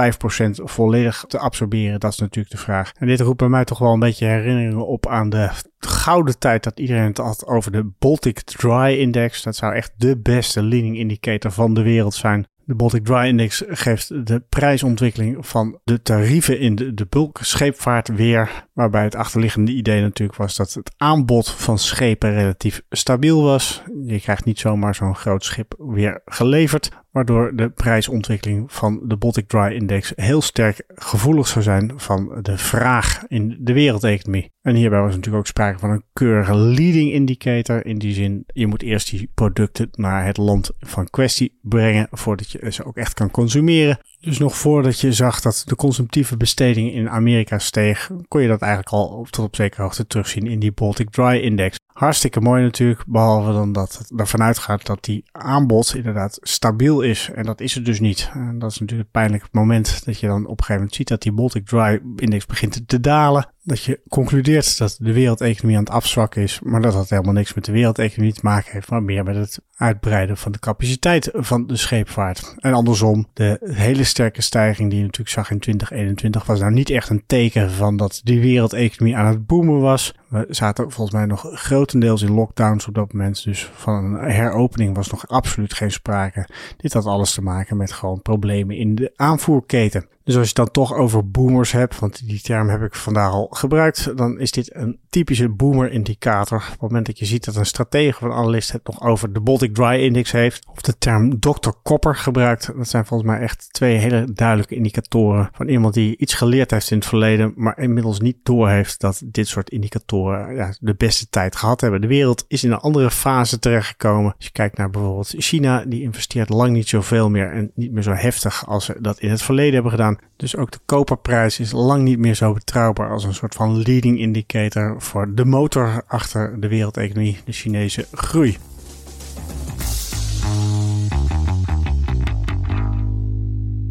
volledig 0.51 1.25
te 1.27 1.39
absorberen, 1.39 1.99
dat 1.99 2.11
is 2.11 2.19
natuurlijk 2.19 2.55
de 2.55 2.61
vraag. 2.61 2.91
En 2.97 3.07
dit 3.07 3.19
roept 3.19 3.37
bij 3.37 3.47
mij 3.47 3.65
toch 3.65 3.79
wel 3.79 3.93
een 3.93 3.99
beetje 3.99 4.25
herinneringen 4.25 4.87
op 4.87 5.07
aan 5.07 5.29
de 5.29 5.49
gouden 5.79 6.39
tijd 6.39 6.63
dat 6.63 6.79
iedereen 6.79 7.03
het 7.03 7.17
had 7.17 7.45
over 7.45 7.71
de 7.71 7.89
Baltic 7.99 8.41
Dry 8.41 8.99
Index. 8.99 9.43
Dat 9.43 9.55
zou 9.55 9.73
echt 9.73 9.93
de 9.97 10.19
beste 10.19 10.63
leading 10.63 10.97
indicator 10.97 11.51
van 11.51 11.73
de 11.73 11.81
wereld 11.81 12.13
zijn. 12.13 12.47
De 12.67 12.75
Baltic 12.75 13.05
Dry 13.05 13.27
Index 13.27 13.63
geeft 13.67 14.27
de 14.27 14.39
prijsontwikkeling 14.39 15.47
van 15.47 15.79
de 15.83 16.01
tarieven 16.01 16.59
in 16.59 16.75
de, 16.75 16.93
de 16.93 17.05
bulkscheepvaart 17.09 18.07
weer. 18.07 18.65
Waarbij 18.73 19.03
het 19.03 19.15
achterliggende 19.15 19.71
idee 19.71 20.01
natuurlijk 20.01 20.37
was 20.37 20.55
dat 20.55 20.73
het 20.73 20.91
aanbod 20.97 21.49
van 21.49 21.77
schepen 21.77 22.33
relatief 22.33 22.81
stabiel 22.89 23.41
was. 23.43 23.83
Je 24.05 24.19
krijgt 24.19 24.45
niet 24.45 24.59
zomaar 24.59 24.95
zo'n 24.95 25.15
groot 25.15 25.43
schip 25.43 25.75
weer 25.77 26.21
geleverd 26.25 26.89
waardoor 27.17 27.55
de 27.55 27.69
prijsontwikkeling 27.69 28.73
van 28.73 28.99
de 29.03 29.17
Baltic 29.17 29.47
Dry 29.47 29.71
Index 29.71 30.13
heel 30.15 30.41
sterk 30.41 30.83
gevoelig 30.95 31.47
zou 31.47 31.63
zijn 31.63 31.91
van 31.95 32.39
de 32.41 32.57
vraag 32.57 33.23
in 33.27 33.57
de 33.59 33.73
wereldeconomie. 33.73 34.51
En 34.61 34.75
hierbij 34.75 35.01
was 35.01 35.09
natuurlijk 35.09 35.37
ook 35.37 35.47
sprake 35.47 35.79
van 35.79 35.89
een 35.89 36.03
keurige 36.13 36.55
leading 36.55 37.11
indicator. 37.11 37.85
In 37.85 37.97
die 37.97 38.13
zin, 38.13 38.43
je 38.47 38.67
moet 38.67 38.81
eerst 38.81 39.09
die 39.09 39.31
producten 39.33 39.89
naar 39.91 40.25
het 40.25 40.37
land 40.37 40.71
van 40.79 41.09
kwestie 41.09 41.57
brengen 41.61 42.07
voordat 42.11 42.51
je 42.51 42.71
ze 42.71 42.85
ook 42.85 42.97
echt 42.97 43.13
kan 43.13 43.31
consumeren. 43.31 43.99
Dus 44.19 44.37
nog 44.37 44.57
voordat 44.57 44.99
je 44.99 45.13
zag 45.13 45.41
dat 45.41 45.63
de 45.65 45.75
consumptieve 45.75 46.37
besteding 46.37 46.93
in 46.93 47.09
Amerika 47.09 47.59
steeg, 47.59 48.11
kon 48.27 48.41
je 48.41 48.47
dat 48.47 48.61
eigenlijk 48.61 48.91
al 48.93 49.27
tot 49.29 49.45
op 49.45 49.55
zekere 49.55 49.81
hoogte 49.81 50.07
terugzien 50.07 50.47
in 50.47 50.59
die 50.59 50.71
Baltic 50.71 51.09
Dry 51.09 51.37
Index. 51.37 51.77
Hartstikke 51.97 52.41
mooi 52.41 52.63
natuurlijk, 52.63 53.03
behalve 53.07 53.51
dan 53.51 53.71
dat 53.71 53.97
het 53.97 54.19
ervan 54.19 54.41
uitgaat 54.41 54.85
dat 54.85 55.03
die 55.03 55.23
aanbod 55.31 55.95
inderdaad 55.95 56.37
stabiel 56.41 57.01
is. 57.01 57.29
En 57.33 57.43
dat 57.43 57.61
is 57.61 57.75
het 57.75 57.85
dus 57.85 57.99
niet. 57.99 58.29
En 58.33 58.59
dat 58.59 58.71
is 58.71 58.79
natuurlijk 58.79 59.09
het 59.09 59.21
pijnlijke 59.21 59.47
moment 59.51 60.05
dat 60.05 60.19
je 60.19 60.27
dan 60.27 60.43
op 60.43 60.49
een 60.49 60.57
gegeven 60.57 60.75
moment 60.75 60.95
ziet 60.95 61.07
dat 61.07 61.21
die 61.21 61.31
Baltic 61.31 61.65
Dry 61.65 62.01
Index 62.15 62.45
begint 62.45 62.87
te 62.87 62.99
dalen 62.99 63.49
dat 63.67 63.83
je 63.83 63.99
concludeert 64.09 64.77
dat 64.77 64.97
de 64.99 65.13
wereldeconomie 65.13 65.77
aan 65.77 65.83
het 65.83 65.93
afzwakken 65.93 66.41
is, 66.41 66.59
maar 66.63 66.81
dat 66.81 66.93
dat 66.93 67.09
helemaal 67.09 67.33
niks 67.33 67.53
met 67.53 67.65
de 67.65 67.71
wereldeconomie 67.71 68.33
te 68.33 68.39
maken 68.43 68.71
heeft, 68.71 68.89
maar 68.89 69.03
meer 69.03 69.23
met 69.23 69.35
het 69.35 69.61
uitbreiden 69.75 70.37
van 70.37 70.51
de 70.51 70.59
capaciteit 70.59 71.29
van 71.33 71.67
de 71.67 71.75
scheepvaart. 71.75 72.55
En 72.57 72.73
andersom, 72.73 73.27
de 73.33 73.59
hele 73.63 74.03
sterke 74.03 74.41
stijging 74.41 74.89
die 74.89 74.99
je 74.99 75.05
natuurlijk 75.05 75.35
zag 75.35 75.51
in 75.51 75.59
2021 75.59 76.45
was 76.45 76.59
nou 76.59 76.71
niet 76.71 76.89
echt 76.89 77.09
een 77.09 77.23
teken 77.25 77.71
van 77.71 77.97
dat 77.97 78.21
die 78.23 78.39
wereldeconomie 78.39 79.17
aan 79.17 79.27
het 79.27 79.45
boomen 79.45 79.79
was. 79.79 80.13
We 80.27 80.45
zaten 80.49 80.91
volgens 80.91 81.15
mij 81.15 81.25
nog 81.25 81.49
grotendeels 81.53 82.21
in 82.21 82.31
lockdowns 82.31 82.87
op 82.87 82.93
dat 82.93 83.13
moment, 83.13 83.43
dus 83.43 83.69
van 83.73 84.03
een 84.03 84.31
heropening 84.31 84.95
was 84.95 85.09
nog 85.11 85.27
absoluut 85.27 85.73
geen 85.73 85.91
sprake. 85.91 86.47
Dit 86.77 86.93
had 86.93 87.05
alles 87.05 87.33
te 87.33 87.41
maken 87.41 87.77
met 87.77 87.91
gewoon 87.91 88.21
problemen 88.21 88.75
in 88.75 88.95
de 88.95 89.11
aanvoerketen. 89.15 90.05
Dus 90.27 90.35
als 90.35 90.49
je 90.49 90.61
het 90.61 90.73
dan 90.73 90.83
toch 90.83 90.93
over 90.93 91.31
boomers 91.31 91.71
hebt, 91.71 91.99
want 91.99 92.27
die 92.27 92.41
term 92.41 92.69
heb 92.69 92.81
ik 92.81 92.95
vandaag 92.95 93.31
al 93.31 93.47
gebruikt, 93.51 94.17
dan 94.17 94.39
is 94.39 94.51
dit 94.51 94.75
een 94.75 94.99
typische 95.09 95.49
boomer-indicator. 95.49 96.57
Op 96.57 96.71
het 96.71 96.81
moment 96.81 97.05
dat 97.05 97.19
je 97.19 97.25
ziet 97.25 97.45
dat 97.45 97.55
een 97.55 97.65
stratege 97.65 98.25
een 98.25 98.31
analist 98.31 98.71
het 98.71 98.87
nog 98.87 99.01
over 99.01 99.33
de 99.33 99.39
Baltic 99.39 99.73
Dry 99.73 100.03
Index 100.03 100.31
heeft, 100.31 100.65
of 100.71 100.81
de 100.81 100.97
term 100.97 101.39
Dr. 101.39 101.69
Copper 101.83 102.15
gebruikt, 102.15 102.71
dat 102.77 102.87
zijn 102.87 103.05
volgens 103.05 103.29
mij 103.29 103.39
echt 103.39 103.67
twee 103.71 103.97
hele 103.97 104.33
duidelijke 104.33 104.75
indicatoren 104.75 105.49
van 105.53 105.67
iemand 105.67 105.93
die 105.93 106.17
iets 106.17 106.33
geleerd 106.33 106.71
heeft 106.71 106.91
in 106.91 106.97
het 106.97 107.07
verleden, 107.07 107.53
maar 107.55 107.79
inmiddels 107.79 108.19
niet 108.19 108.37
doorheeft 108.43 108.99
dat 108.99 109.21
dit 109.25 109.47
soort 109.47 109.69
indicatoren 109.69 110.55
ja, 110.55 110.73
de 110.79 110.95
beste 110.95 111.29
tijd 111.29 111.55
gehad 111.55 111.81
hebben. 111.81 112.01
De 112.01 112.07
wereld 112.07 112.45
is 112.47 112.63
in 112.63 112.71
een 112.71 112.77
andere 112.77 113.11
fase 113.11 113.59
terechtgekomen. 113.59 114.33
Als 114.35 114.45
je 114.45 114.51
kijkt 114.51 114.77
naar 114.77 114.89
bijvoorbeeld 114.89 115.33
China, 115.37 115.85
die 115.85 116.01
investeert 116.01 116.49
lang 116.49 116.71
niet 116.71 116.89
zoveel 116.89 117.29
meer 117.29 117.51
en 117.51 117.71
niet 117.75 117.91
meer 117.91 118.03
zo 118.03 118.11
heftig 118.11 118.67
als 118.67 118.85
ze 118.85 118.95
dat 118.99 119.19
in 119.19 119.29
het 119.29 119.41
verleden 119.41 119.73
hebben 119.73 119.91
gedaan. 119.91 120.16
Dus 120.35 120.55
ook 120.55 120.71
de 120.71 120.79
koperprijs 120.85 121.59
is 121.59 121.71
lang 121.71 122.03
niet 122.03 122.19
meer 122.19 122.35
zo 122.35 122.53
betrouwbaar 122.53 123.09
als 123.09 123.23
een 123.23 123.33
soort 123.33 123.55
van 123.55 123.81
leading 123.81 124.19
indicator 124.19 124.95
voor 125.01 125.35
de 125.35 125.45
motor 125.45 126.03
achter 126.07 126.59
de 126.59 126.67
wereldeconomie, 126.67 127.39
de 127.45 127.51
Chinese 127.51 128.07
groei. 128.11 128.57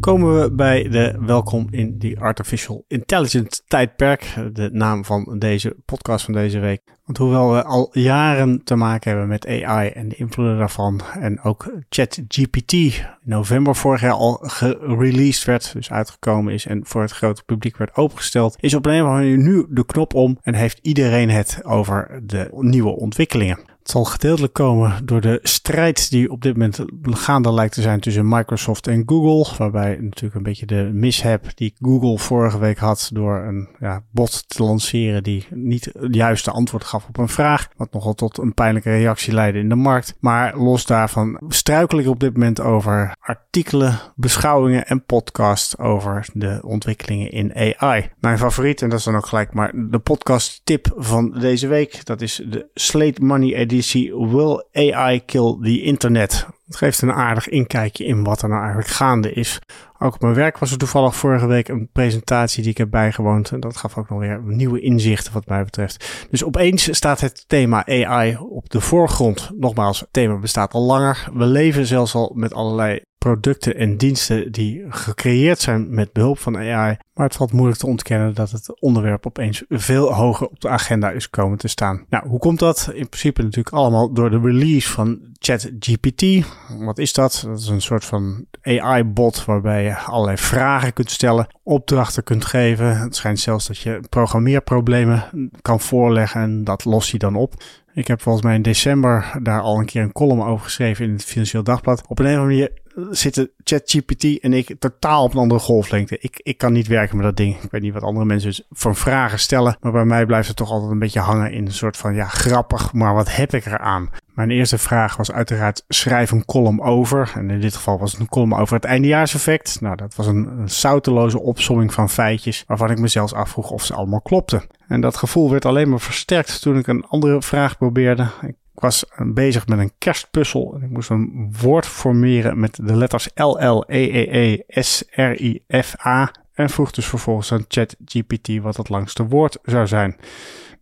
Komen 0.07 0.41
we 0.41 0.51
bij 0.51 0.89
de 0.89 1.15
welkom 1.19 1.67
in 1.71 1.97
die 1.97 2.19
artificial 2.19 2.85
intelligence 2.87 3.61
tijdperk. 3.67 4.35
De 4.53 4.69
naam 4.73 5.05
van 5.05 5.35
deze 5.39 5.75
podcast 5.85 6.25
van 6.25 6.33
deze 6.33 6.59
week. 6.59 6.81
Want 7.05 7.17
hoewel 7.17 7.53
we 7.53 7.63
al 7.63 7.89
jaren 7.91 8.63
te 8.63 8.75
maken 8.75 9.09
hebben 9.09 9.27
met 9.27 9.47
AI 9.47 9.89
en 9.89 10.09
de 10.09 10.15
invloeden 10.15 10.57
daarvan. 10.57 11.01
En 11.19 11.41
ook 11.41 11.71
ChatGPT 11.89 12.73
in 12.73 12.93
november 13.23 13.75
vorig 13.75 14.01
jaar 14.01 14.11
al 14.11 14.39
gereleased 14.41 15.45
werd. 15.45 15.73
Dus 15.73 15.91
uitgekomen 15.91 16.53
is 16.53 16.65
en 16.65 16.81
voor 16.85 17.01
het 17.01 17.11
grote 17.11 17.43
publiek 17.43 17.77
werd 17.77 17.95
opengesteld. 17.95 18.55
Is 18.59 18.73
op 18.73 18.85
een 18.85 19.01
of 19.01 19.07
manier 19.07 19.37
nu 19.37 19.65
de 19.69 19.85
knop 19.85 20.13
om 20.13 20.37
en 20.41 20.53
heeft 20.53 20.79
iedereen 20.81 21.29
het 21.29 21.59
over 21.63 22.21
de 22.23 22.47
nieuwe 22.51 22.95
ontwikkelingen. 22.95 23.59
Het 23.87 23.95
zal 23.95 24.05
gedeeltelijk 24.05 24.53
komen 24.53 25.05
door 25.05 25.21
de 25.21 25.39
strijd 25.43 26.09
die 26.09 26.31
op 26.31 26.41
dit 26.41 26.53
moment 26.53 26.79
gaande 27.01 27.53
lijkt 27.53 27.73
te 27.73 27.81
zijn 27.81 27.99
tussen 27.99 28.27
Microsoft 28.27 28.87
en 28.87 29.03
Google. 29.05 29.55
Waarbij 29.57 29.97
natuurlijk 30.01 30.35
een 30.35 30.43
beetje 30.43 30.65
de 30.65 30.89
mishap 30.93 31.45
die 31.55 31.73
Google 31.81 32.17
vorige 32.17 32.59
week 32.59 32.77
had 32.77 33.09
door 33.13 33.37
een 33.37 33.67
ja, 33.79 34.03
bot 34.11 34.49
te 34.49 34.63
lanceren 34.63 35.23
die 35.23 35.47
niet 35.49 35.89
het 35.99 36.15
juiste 36.15 36.51
antwoord 36.51 36.83
gaf 36.83 37.07
op 37.07 37.17
een 37.17 37.29
vraag. 37.29 37.67
Wat 37.77 37.93
nogal 37.93 38.13
tot 38.13 38.37
een 38.37 38.53
pijnlijke 38.53 38.89
reactie 38.89 39.33
leidde 39.33 39.59
in 39.59 39.69
de 39.69 39.75
markt. 39.75 40.17
Maar 40.19 40.57
los 40.57 40.85
daarvan 40.85 41.39
struikel 41.47 41.99
ik 41.99 42.07
op 42.07 42.19
dit 42.19 42.33
moment 42.33 42.61
over 42.61 43.15
artikelen, 43.19 43.99
beschouwingen 44.15 44.85
en 44.87 45.05
podcasts 45.05 45.77
over 45.77 46.27
de 46.33 46.59
ontwikkelingen 46.61 47.31
in 47.31 47.75
AI. 47.77 48.09
Mijn 48.19 48.37
favoriet, 48.37 48.81
en 48.81 48.89
dat 48.89 48.99
is 48.99 49.05
dan 49.05 49.15
ook 49.15 49.25
gelijk 49.25 49.53
maar 49.53 49.71
de 49.75 49.99
podcast 49.99 50.61
tip 50.63 50.91
van 50.95 51.31
deze 51.31 51.67
week. 51.67 52.05
Dat 52.05 52.21
is 52.21 52.41
de 52.49 52.69
Slate 52.73 53.21
Money 53.21 53.55
Edition 53.55 53.75
Will 54.11 54.65
AI 54.73 55.25
Kill 55.25 55.57
the 55.61 55.81
Internet? 55.81 56.47
Het 56.65 56.75
geeft 56.75 57.01
een 57.01 57.11
aardig 57.11 57.49
inkijkje 57.49 58.05
in 58.05 58.23
wat 58.23 58.41
er 58.41 58.49
nou 58.49 58.59
eigenlijk 58.61 58.89
gaande 58.89 59.31
is. 59.31 59.59
Ook 59.99 60.13
op 60.13 60.21
mijn 60.21 60.33
werk 60.33 60.57
was 60.57 60.71
er 60.71 60.77
toevallig 60.77 61.15
vorige 61.15 61.47
week 61.47 61.67
een 61.67 61.89
presentatie 61.91 62.61
die 62.61 62.71
ik 62.71 62.77
heb 62.77 62.89
bijgewoond. 62.89 63.51
En 63.51 63.59
dat 63.59 63.77
gaf 63.77 63.97
ook 63.97 64.09
nog 64.09 64.19
weer 64.19 64.41
nieuwe 64.43 64.79
inzichten 64.79 65.33
wat 65.33 65.47
mij 65.47 65.63
betreft. 65.63 66.27
Dus 66.29 66.43
opeens 66.43 66.95
staat 66.95 67.21
het 67.21 67.43
thema 67.47 67.85
AI 67.85 68.37
op 68.37 68.69
de 68.69 68.81
voorgrond. 68.81 69.51
Nogmaals, 69.55 69.99
het 69.99 70.09
thema 70.11 70.37
bestaat 70.37 70.73
al 70.73 70.81
langer. 70.81 71.29
We 71.33 71.45
leven 71.45 71.85
zelfs 71.85 72.15
al 72.15 72.31
met 72.35 72.53
allerlei 72.53 73.01
producten 73.17 73.75
en 73.75 73.97
diensten 73.97 74.51
die 74.51 74.85
gecreëerd 74.89 75.59
zijn 75.59 75.93
met 75.93 76.13
behulp 76.13 76.39
van 76.39 76.57
AI. 76.57 76.97
Maar 77.13 77.25
het 77.25 77.35
valt 77.35 77.51
moeilijk 77.51 77.79
te 77.79 77.87
ontkennen 77.87 78.33
dat 78.33 78.51
het 78.51 78.81
onderwerp 78.81 79.25
opeens 79.25 79.63
veel 79.69 80.13
hoger 80.13 80.47
op 80.47 80.59
de 80.59 80.69
agenda 80.69 81.11
is 81.11 81.29
komen 81.29 81.57
te 81.57 81.67
staan. 81.67 82.05
Nou, 82.09 82.27
hoe 82.27 82.39
komt 82.39 82.59
dat? 82.59 82.89
In 82.93 83.09
principe 83.09 83.41
natuurlijk 83.41 83.75
allemaal 83.75 84.13
door 84.13 84.29
de 84.29 84.39
release 84.39 84.89
van 84.89 85.19
ChatGPT. 85.39 86.45
Wat 86.79 86.97
is 86.97 87.13
dat? 87.13 87.43
Dat 87.47 87.59
is 87.59 87.67
een 87.67 87.81
soort 87.81 88.05
van 88.05 88.45
AI-bot 88.61 89.45
waarbij 89.45 89.83
je 89.83 89.97
allerlei 89.97 90.37
vragen 90.37 90.93
kunt 90.93 91.11
stellen, 91.11 91.47
opdrachten 91.63 92.23
kunt 92.23 92.45
geven. 92.45 92.99
Het 92.99 93.15
schijnt 93.15 93.39
zelfs 93.39 93.67
dat 93.67 93.77
je 93.77 93.99
programmeerproblemen 94.09 95.49
kan 95.61 95.79
voorleggen 95.79 96.41
en 96.41 96.63
dat 96.63 96.85
lost 96.85 97.09
hij 97.09 97.19
dan 97.19 97.35
op. 97.35 97.53
Ik 97.97 98.07
heb 98.07 98.21
volgens 98.21 98.43
mij 98.43 98.55
in 98.55 98.61
december 98.61 99.37
daar 99.41 99.61
al 99.61 99.79
een 99.79 99.85
keer 99.85 100.01
een 100.01 100.11
column 100.11 100.43
over 100.43 100.63
geschreven 100.65 101.05
in 101.05 101.11
het 101.11 101.23
Financieel 101.25 101.63
Dagblad. 101.63 102.03
Op 102.07 102.19
een 102.19 102.25
of 102.25 102.31
andere 102.31 102.47
manier 102.47 102.71
zitten 103.15 103.49
ChatGPT 103.63 104.39
en 104.39 104.53
ik 104.53 104.75
totaal 104.79 105.23
op 105.23 105.33
een 105.33 105.39
andere 105.39 105.59
golflengte. 105.59 106.17
Ik, 106.19 106.39
ik 106.43 106.57
kan 106.57 106.73
niet 106.73 106.87
werken 106.87 107.15
met 107.17 107.25
dat 107.25 107.37
ding. 107.37 107.55
Ik 107.61 107.71
weet 107.71 107.81
niet 107.81 107.93
wat 107.93 108.03
andere 108.03 108.25
mensen 108.25 108.65
van 108.71 108.95
vragen 108.95 109.39
stellen. 109.39 109.77
Maar 109.81 109.91
bij 109.91 110.05
mij 110.05 110.25
blijft 110.25 110.47
het 110.47 110.57
toch 110.57 110.71
altijd 110.71 110.91
een 110.91 110.99
beetje 110.99 111.19
hangen 111.19 111.51
in 111.51 111.65
een 111.65 111.71
soort 111.71 111.97
van 111.97 112.15
ja, 112.15 112.25
grappig. 112.25 112.93
Maar 112.93 113.13
wat 113.13 113.35
heb 113.35 113.53
ik 113.53 113.65
eraan? 113.65 114.09
Mijn 114.37 114.51
eerste 114.51 114.77
vraag 114.77 115.15
was 115.15 115.31
uiteraard 115.31 115.83
schrijf 115.87 116.31
een 116.31 116.45
column 116.45 116.81
over. 116.81 117.31
En 117.35 117.49
in 117.49 117.59
dit 117.59 117.75
geval 117.75 117.99
was 117.99 118.11
het 118.11 118.19
een 118.19 118.29
column 118.29 118.53
over 118.53 118.75
het 118.75 118.83
eindejaarseffect. 118.83 119.81
Nou, 119.81 119.95
dat 119.95 120.15
was 120.15 120.27
een, 120.27 120.47
een 120.47 120.69
zouteloze 120.69 121.39
opsomming 121.39 121.93
van 121.93 122.09
feitjes 122.09 122.63
waarvan 122.67 122.91
ik 122.91 122.99
mezelf 122.99 123.33
afvroeg 123.33 123.69
of 123.69 123.83
ze 123.83 123.93
allemaal 123.93 124.21
klopten. 124.21 124.61
En 124.87 125.01
dat 125.01 125.15
gevoel 125.15 125.51
werd 125.51 125.65
alleen 125.65 125.89
maar 125.89 125.99
versterkt 125.99 126.61
toen 126.61 126.77
ik 126.77 126.87
een 126.87 127.05
andere 127.05 127.41
vraag 127.41 127.77
probeerde. 127.77 128.27
Ik 128.41 128.55
was 128.73 129.05
bezig 129.17 129.67
met 129.67 129.79
een 129.79 129.91
kerstpuzzel 129.97 130.73
en 130.75 130.83
ik 130.83 130.89
moest 130.89 131.09
een 131.09 131.53
woord 131.61 131.85
formeren 131.85 132.59
met 132.59 132.79
de 132.81 132.95
letters 132.95 133.29
L, 133.35 133.65
L, 133.65 133.83
E, 133.87 134.07
E, 134.07 134.61
E, 134.67 134.81
S, 134.81 135.03
R, 135.11 135.41
I, 135.41 135.63
F, 135.81 136.05
A. 136.05 136.31
En 136.53 136.69
vroeg 136.69 136.91
dus 136.91 137.05
vervolgens 137.05 137.51
aan 137.51 137.65
ChatGPT 137.67 138.57
wat 138.61 138.77
het 138.77 138.89
langste 138.89 139.27
woord 139.27 139.57
zou 139.63 139.87
zijn. 139.87 140.15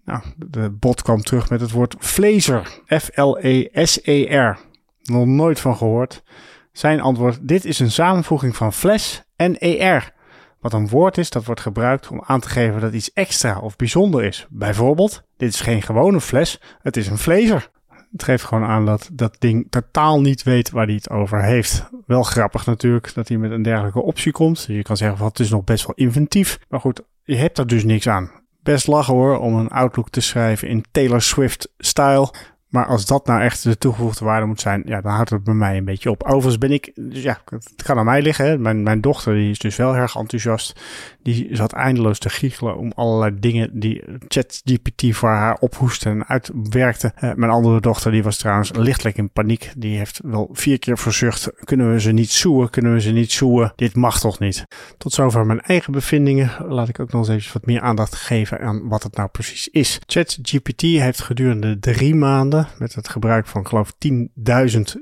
Nou, 0.05 0.21
de 0.35 0.69
bot 0.69 1.01
kwam 1.01 1.21
terug 1.21 1.50
met 1.50 1.62
het 1.62 1.71
woord 1.71 1.95
vlezer. 2.00 2.81
F-L-E-S-E-R. 2.88 4.57
Nog 5.03 5.25
nooit 5.25 5.59
van 5.59 5.77
gehoord. 5.77 6.24
Zijn 6.71 7.01
antwoord: 7.01 7.47
Dit 7.47 7.65
is 7.65 7.79
een 7.79 7.91
samenvoeging 7.91 8.55
van 8.55 8.74
fles 8.74 9.24
en 9.35 9.57
ER. 9.57 10.13
Wat 10.59 10.74
een 10.74 10.88
woord 10.88 11.17
is 11.17 11.29
dat 11.29 11.45
wordt 11.45 11.62
gebruikt 11.62 12.07
om 12.07 12.24
aan 12.25 12.39
te 12.39 12.50
geven 12.50 12.81
dat 12.81 12.93
iets 12.93 13.13
extra 13.13 13.59
of 13.59 13.75
bijzonder 13.75 14.24
is. 14.24 14.47
Bijvoorbeeld, 14.50 15.24
dit 15.38 15.50
is 15.50 15.62
geen 15.62 15.81
gewone 15.81 16.21
fles, 16.21 16.62
het 16.81 16.97
is 16.97 17.07
een 17.07 17.17
vlezer. 17.17 17.69
Het 18.12 18.24
geeft 18.24 18.43
gewoon 18.43 18.63
aan 18.63 18.85
dat 18.85 19.09
dat 19.13 19.35
ding 19.39 19.67
totaal 19.69 20.21
niet 20.21 20.43
weet 20.43 20.69
waar 20.69 20.85
hij 20.85 20.95
het 20.95 21.09
over 21.09 21.43
heeft. 21.43 21.89
Wel 22.05 22.24
grappig 22.24 22.65
natuurlijk 22.65 23.13
dat 23.13 23.27
hij 23.27 23.38
met 23.38 23.51
een 23.51 23.62
dergelijke 23.62 24.01
optie 24.01 24.31
komt. 24.31 24.65
Je 24.67 24.81
kan 24.81 24.97
zeggen, 24.97 25.17
van, 25.17 25.27
het 25.27 25.39
is 25.39 25.50
nog 25.50 25.63
best 25.63 25.85
wel 25.85 25.95
inventief. 25.95 26.59
Maar 26.69 26.79
goed, 26.79 27.01
je 27.24 27.35
hebt 27.35 27.57
er 27.57 27.67
dus 27.67 27.83
niks 27.83 28.07
aan. 28.07 28.31
Best 28.65 28.88
lachen 28.88 29.13
hoor, 29.13 29.39
om 29.39 29.55
een 29.55 29.67
Outlook 29.67 30.10
te 30.10 30.22
schrijven 30.22 30.67
in 30.67 30.84
Taylor 30.91 31.22
Swift-style. 31.22 32.29
Maar 32.75 32.86
als 32.86 33.05
dat 33.05 33.25
nou 33.25 33.41
echt 33.41 33.63
de 33.63 33.77
toegevoegde 33.77 34.25
waarde 34.25 34.46
moet 34.46 34.62
zijn, 34.62 34.84
ja, 34.86 35.01
dan 35.01 35.12
houdt 35.12 35.29
het 35.29 35.44
bij 35.44 35.53
mij 35.53 35.77
een 35.77 35.86
beetje 35.86 36.10
op. 36.10 36.24
Overigens 36.24 36.58
ben 36.58 36.72
ik, 36.72 36.91
dus 36.96 37.24
ja, 37.24 37.41
het 37.50 37.84
kan 37.84 37.98
aan 37.98 38.05
mij 38.05 38.22
liggen. 38.22 38.62
Mijn, 38.62 38.84
mijn 38.84 39.01
dochter 39.01 39.34
die 39.34 39.50
is 39.50 39.60
dus 39.60 39.75
wel 39.75 39.96
erg 39.96 40.15
enthousiast. 40.15 40.79
Die 41.24 41.48
zat 41.51 41.74
eindeloos 41.74 42.20
te 42.20 42.29
giechelen 42.29 42.77
om 42.77 42.91
allerlei 42.96 43.39
dingen 43.39 43.79
die 43.79 44.03
ChatGPT 44.27 45.15
voor 45.15 45.29
haar 45.29 45.58
ophoestte 45.60 46.10
en 46.10 46.27
uitwerkte. 46.27 47.13
Uh, 47.15 47.34
mijn 47.34 47.51
andere 47.51 47.82
dochter 47.82 48.12
die 48.12 48.24
was 48.24 48.38
trouwens 48.38 48.72
lichtelijk 48.74 49.17
in 49.17 49.29
paniek. 49.29 49.72
Die 49.77 49.98
heeft 49.98 50.20
wel 50.24 50.50
vier 50.51 50.79
keer 50.79 50.98
verzucht. 50.98 51.51
Kunnen 51.63 51.91
we 51.91 52.01
ze 52.01 52.12
niet 52.12 52.32
zoeën? 52.32 52.70
Kunnen 52.70 52.94
we 52.94 53.01
ze 53.01 53.12
niet 53.12 53.32
zoeën? 53.32 53.72
Dit 53.75 53.96
mag 53.96 54.20
toch 54.20 54.39
niet? 54.39 54.65
Tot 54.98 55.13
zover 55.13 55.46
mijn 55.46 55.62
eigen 55.62 55.91
bevindingen. 55.91 56.51
Laat 56.67 56.89
ik 56.89 57.00
ook 57.00 57.12
nog 57.12 57.27
eens 57.27 57.36
even 57.36 57.53
wat 57.53 57.65
meer 57.65 57.82
aandacht 57.82 58.15
geven 58.15 58.60
aan 58.60 58.88
wat 58.88 59.03
het 59.03 59.15
nou 59.15 59.29
precies 59.29 59.67
is. 59.67 60.00
ChatGPT 60.05 60.82
heeft 60.82 61.22
gedurende 61.22 61.79
drie 61.79 62.15
maanden 62.15 62.64
met 62.77 62.95
het 62.95 63.10
gebruik 63.10 63.48
van 63.48 63.67
geloof 63.67 63.93
10.000 63.93 64.22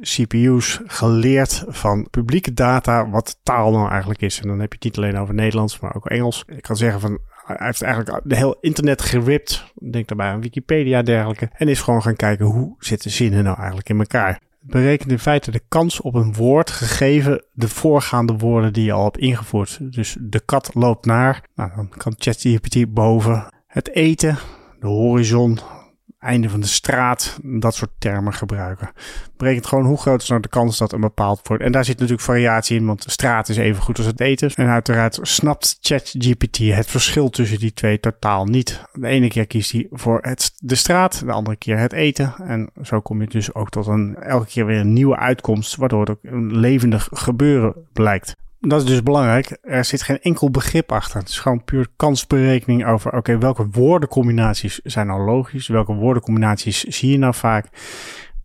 CPU's 0.01 0.81
geleerd 0.85 1.63
van 1.67 2.07
publieke 2.09 2.53
data 2.53 3.09
wat 3.09 3.39
taal 3.43 3.71
nou 3.71 3.89
eigenlijk 3.89 4.21
is. 4.21 4.41
En 4.41 4.47
dan 4.47 4.59
heb 4.59 4.69
je 4.69 4.75
het 4.75 4.83
niet 4.83 4.97
alleen 4.97 5.21
over 5.21 5.33
Nederlands, 5.33 5.79
maar 5.79 5.95
ook 5.95 6.05
Engels. 6.05 6.43
Ik 6.47 6.61
kan 6.61 6.77
zeggen 6.77 6.99
van 6.99 7.19
hij 7.45 7.57
heeft 7.59 7.81
eigenlijk 7.81 8.21
de 8.23 8.35
heel 8.35 8.57
internet 8.61 9.01
geript. 9.01 9.73
Denk 9.91 10.07
daarbij 10.07 10.27
aan 10.27 10.41
Wikipedia 10.41 10.97
en 10.97 11.05
dergelijke. 11.05 11.49
En 11.53 11.67
is 11.67 11.81
gewoon 11.81 12.01
gaan 12.01 12.15
kijken 12.15 12.45
hoe 12.45 12.75
zitten 12.79 13.11
zinnen 13.11 13.43
nou 13.43 13.57
eigenlijk 13.57 13.89
in 13.89 13.99
elkaar. 13.99 14.31
Het 14.31 14.71
berekent 14.71 15.11
in 15.11 15.19
feite 15.19 15.51
de 15.51 15.61
kans 15.67 16.01
op 16.01 16.13
een 16.13 16.33
woord 16.33 16.69
gegeven 16.69 17.43
de 17.51 17.67
voorgaande 17.67 18.33
woorden 18.33 18.73
die 18.73 18.85
je 18.85 18.91
al 18.91 19.03
hebt 19.03 19.17
ingevoerd. 19.17 19.93
Dus 19.93 20.17
de 20.19 20.39
kat 20.39 20.73
loopt 20.73 21.05
naar. 21.05 21.43
Nou, 21.55 21.71
dan 21.75 21.89
kan 21.89 22.15
ChatGPT 22.17 22.93
boven 22.93 23.47
het 23.67 23.89
eten, 23.89 24.37
de 24.79 24.87
horizon, 24.87 25.59
einde 26.23 26.49
van 26.49 26.59
de 26.59 26.67
straat, 26.67 27.39
dat 27.41 27.75
soort 27.75 27.91
termen 27.97 28.33
gebruiken. 28.33 28.91
Berekent 29.37 29.65
gewoon 29.65 29.85
hoe 29.85 29.97
groot 29.97 30.21
is 30.21 30.27
nou 30.27 30.41
de 30.41 30.47
kans 30.47 30.77
dat 30.77 30.93
een 30.93 31.01
bepaald 31.01 31.47
wordt. 31.47 31.63
En 31.63 31.71
daar 31.71 31.85
zit 31.85 31.95
natuurlijk 31.95 32.23
variatie 32.23 32.79
in, 32.79 32.85
want 32.85 33.05
straat 33.07 33.49
is 33.49 33.57
even 33.57 33.81
goed 33.81 33.97
als 33.97 34.07
het 34.07 34.19
eten. 34.19 34.51
En 34.55 34.67
uiteraard 34.67 35.19
snapt 35.21 35.77
ChatGPT 35.81 36.57
het 36.57 36.87
verschil 36.87 37.29
tussen 37.29 37.59
die 37.59 37.73
twee 37.73 37.99
totaal 37.99 38.45
niet. 38.45 38.83
De 38.93 39.07
ene 39.07 39.27
keer 39.27 39.47
kiest 39.47 39.71
hij 39.71 39.87
voor 39.91 40.19
het, 40.21 40.53
de 40.57 40.75
straat, 40.75 41.25
de 41.25 41.31
andere 41.31 41.55
keer 41.55 41.77
het 41.77 41.93
eten. 41.93 42.33
En 42.47 42.69
zo 42.83 42.99
kom 42.99 43.21
je 43.21 43.27
dus 43.27 43.53
ook 43.53 43.69
tot 43.69 43.87
een 43.87 44.15
elke 44.15 44.45
keer 44.45 44.65
weer 44.65 44.79
een 44.79 44.93
nieuwe 44.93 45.17
uitkomst, 45.17 45.75
waardoor 45.75 45.99
het 45.99 46.09
ook 46.09 46.19
een 46.21 46.57
levendig 46.57 47.09
gebeuren 47.11 47.73
blijkt. 47.93 48.35
Dat 48.67 48.81
is 48.81 48.87
dus 48.87 49.03
belangrijk. 49.03 49.57
Er 49.61 49.85
zit 49.85 50.01
geen 50.01 50.21
enkel 50.21 50.49
begrip 50.49 50.91
achter. 50.91 51.19
Het 51.19 51.29
is 51.29 51.39
gewoon 51.39 51.63
puur 51.63 51.87
kansberekening 51.95 52.85
over, 52.85 53.13
oké, 53.13 53.37
welke 53.37 53.67
woordencombinaties 53.71 54.79
zijn 54.83 55.07
nou 55.07 55.21
logisch? 55.21 55.67
Welke 55.67 55.93
woordencombinaties 55.93 56.83
zie 56.83 57.11
je 57.11 57.17
nou 57.17 57.33
vaak? 57.33 57.67